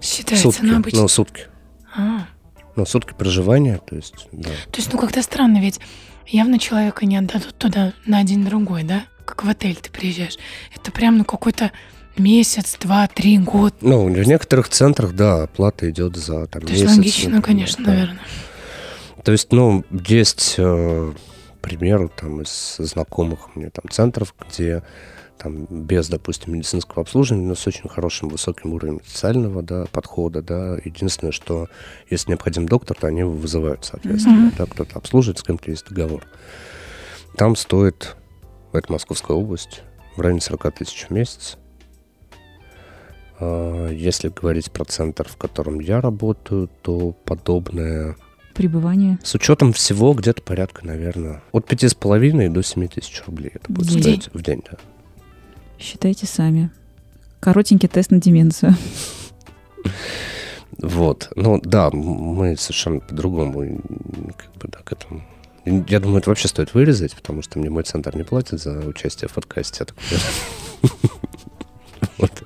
[0.03, 0.65] считается Сутки.
[0.65, 1.01] на обычно?
[1.01, 1.47] Ну, сутки.
[1.95, 2.27] А,
[2.75, 4.49] Ну, сутки проживания, то есть, да.
[4.49, 5.79] то есть, ну, как-то странно, ведь
[6.27, 9.03] явно человека не отдадут туда на день-другой, да?
[9.25, 10.37] Как в отель ты приезжаешь.
[10.75, 11.71] Это прям, ну, какой-то
[12.17, 13.75] месяц, два, три, год.
[13.81, 16.97] Ну, в некоторых центрах, да, оплата идет за там, То есть месяц.
[16.97, 17.91] логично, например, конечно, да.
[17.91, 18.21] наверное.
[19.23, 21.13] То есть, ну, есть, э,
[21.57, 24.83] к примеру, там из знакомых мне там центров, где
[25.37, 30.41] там, без, допустим, медицинского обслуживания, но с очень хорошим высоким уровнем социального да, подхода.
[30.41, 30.77] Да.
[30.83, 31.67] Единственное, что
[32.09, 34.49] если необходим доктор, то они его вызывают, соответственно.
[34.49, 34.57] Mm-hmm.
[34.57, 36.25] Да, кто-то обслуживает, с кем-то есть договор.
[37.35, 38.15] Там стоит,
[38.71, 39.81] это Московская область,
[40.15, 41.57] в районе 40 тысяч в месяц.
[43.39, 48.15] А, если говорить про центр, в котором я работаю, то подобное
[48.53, 49.17] пребывание?
[49.23, 53.51] С учетом всего где-то порядка, наверное, от пяти с половиной до семи тысяч рублей.
[53.53, 54.21] Это будет в день.
[54.21, 54.77] стоить в день, да.
[55.79, 56.69] Считайте сами.
[57.39, 58.75] Коротенький тест на деменцию.
[60.77, 61.29] Вот.
[61.35, 63.81] Ну да, мы совершенно по-другому
[64.37, 65.23] как бы, да, к этому.
[65.65, 69.29] Я думаю, это вообще стоит вырезать, потому что мне мой центр не платит за участие
[69.29, 69.85] в подкасте.
[72.17, 72.43] Вот.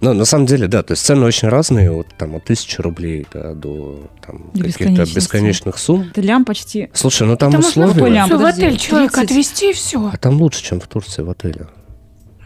[0.00, 3.26] Но на самом деле, да, то есть цены очень разные, от, там, от тысячи рублей
[3.32, 6.08] да, до там, каких-то бесконечных сумм.
[6.10, 6.90] Это лям почти.
[6.92, 8.00] Слушай, ну там это условия...
[8.00, 10.10] Можно лям, в отель человека отвезти и все.
[10.12, 11.68] А там лучше, чем в Турции в отеле.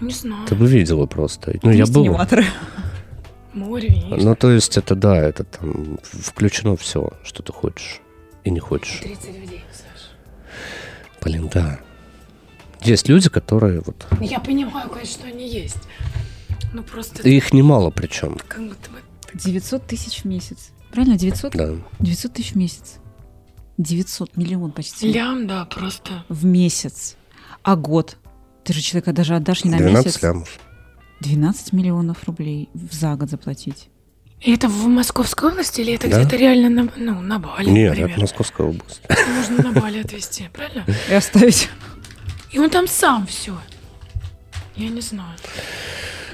[0.00, 0.46] Не знаю.
[0.46, 1.58] Ты бы видела просто.
[1.62, 2.18] Ну, я был.
[3.52, 4.22] Море, видишь.
[4.22, 8.00] Ну, то есть это, да, это там включено все, что ты хочешь
[8.44, 9.00] и не хочешь.
[9.00, 10.06] 30 в день, Саша.
[11.20, 11.80] Блин, да.
[12.82, 14.06] Есть люди, которые вот...
[14.20, 15.82] Я понимаю, конечно, что они есть.
[16.72, 17.28] Ну просто...
[17.28, 18.38] их немало причем.
[18.46, 18.98] Как будто бы...
[19.34, 20.70] 900 тысяч в месяц.
[20.92, 21.52] Правильно, 900?
[21.52, 21.74] Да.
[21.98, 22.96] 900 тысяч в месяц.
[23.78, 25.12] 900 миллион почти.
[25.12, 26.24] Лям, да, просто.
[26.28, 27.16] В месяц.
[27.62, 28.16] А год?
[28.64, 30.20] Ты же человека даже отдашь не на 12 месяц.
[30.20, 30.58] 12 лямов.
[31.20, 33.88] 12 миллионов рублей за год заплатить.
[34.40, 36.20] И это в Московской области или это да?
[36.20, 38.10] где-то реально на, ну, на Бали, Нет, например?
[38.12, 39.02] это Московская область.
[39.36, 40.86] Можно на Бали отвезти, правильно?
[41.10, 41.68] И оставить.
[42.50, 43.56] И он там сам все.
[44.76, 45.36] Я не знаю.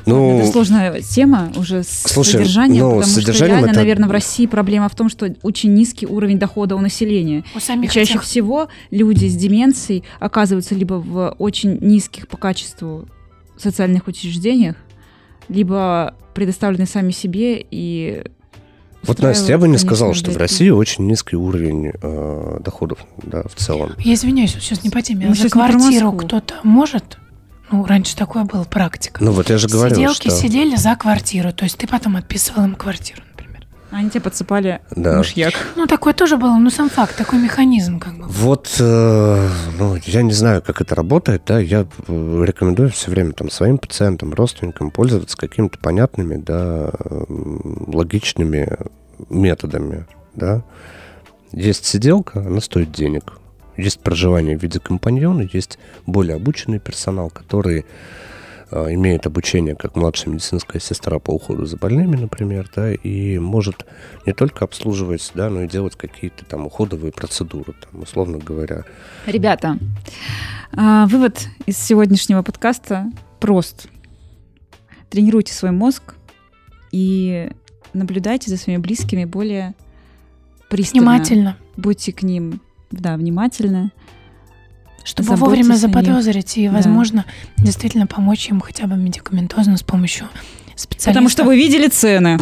[0.06, 3.74] Ну, это сложная тема уже с слушай, содержанием, ну, потому что реально, это...
[3.74, 7.44] наверное, в России проблема в том, что очень низкий уровень дохода у населения.
[7.54, 8.22] У самих И чаще тех...
[8.22, 13.08] всего люди с деменцией оказываются либо в очень низких по качеству
[13.58, 14.76] социальных учреждениях,
[15.48, 18.24] либо предоставлены сами себе и
[19.02, 23.44] вот, Настя, я бы не сказал, что в России очень низкий уровень э, доходов да,
[23.44, 23.92] в целом.
[23.98, 25.26] Я извиняюсь, сейчас не по теме.
[25.26, 27.18] Мы а за квартиру кто-то может
[27.70, 29.22] ну, раньше такое было практика.
[29.22, 30.30] Ну вот я же говорил, Сиделки что...
[30.30, 33.66] сидели за квартиру, то есть ты потом отписывал им квартиру, например.
[33.90, 35.18] Они тебе подсыпали да.
[35.18, 35.54] мышьяк.
[35.74, 38.26] Ну, такое тоже было, ну, сам факт, такой механизм как бы.
[38.28, 39.48] Вот, э,
[39.78, 43.78] ну, я не знаю, как это работает, да, я э, рекомендую все время там своим
[43.78, 46.92] пациентам, родственникам пользоваться какими-то понятными, да,
[47.28, 48.68] логичными
[49.28, 50.62] методами, да.
[51.52, 53.38] Есть сиделка, она стоит денег
[53.76, 57.84] есть проживание в виде компаньона, есть более обученный персонал, который
[58.70, 63.86] э, имеет обучение как младшая медицинская сестра по уходу за больными, например, да, и может
[64.24, 68.84] не только обслуживать, да, но и делать какие-то там уходовые процедуры, там, условно говоря.
[69.26, 69.78] Ребята,
[70.72, 73.10] э, вывод из сегодняшнего подкаста
[73.40, 73.88] прост.
[75.10, 76.14] Тренируйте свой мозг
[76.90, 77.50] и
[77.92, 79.74] наблюдайте за своими близкими более
[80.68, 81.12] пристально.
[81.12, 81.56] Внимательно.
[81.76, 82.60] Будьте к ним
[82.90, 83.92] да, внимательно.
[85.04, 87.24] Чтобы вовремя заподозрить и, возможно,
[87.56, 87.64] да.
[87.64, 90.28] действительно помочь им хотя бы медикаментозно с помощью
[90.74, 91.06] специалистов.
[91.06, 92.38] Потому что вы видели цены.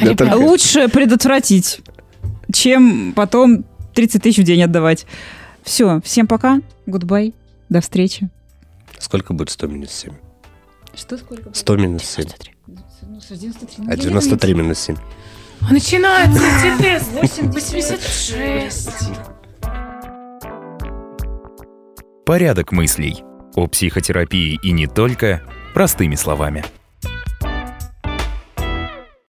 [0.34, 1.80] Лучше предотвратить,
[2.52, 5.06] чем потом 30 тысяч в день отдавать.
[5.62, 7.34] Все, всем пока, гудбай,
[7.70, 8.28] до встречи.
[8.98, 10.12] Сколько будет 100 минус 7?
[10.94, 11.52] Что сколько?
[11.52, 12.24] 100 минус 7.
[12.24, 12.54] 93.
[12.66, 13.84] Ну, 93.
[13.88, 14.96] А 93 минус 7.
[15.70, 16.42] Начинается
[16.78, 18.90] тест 86.
[22.24, 23.24] Порядок мыслей.
[23.56, 25.42] О психотерапии и не только
[25.74, 26.64] простыми словами.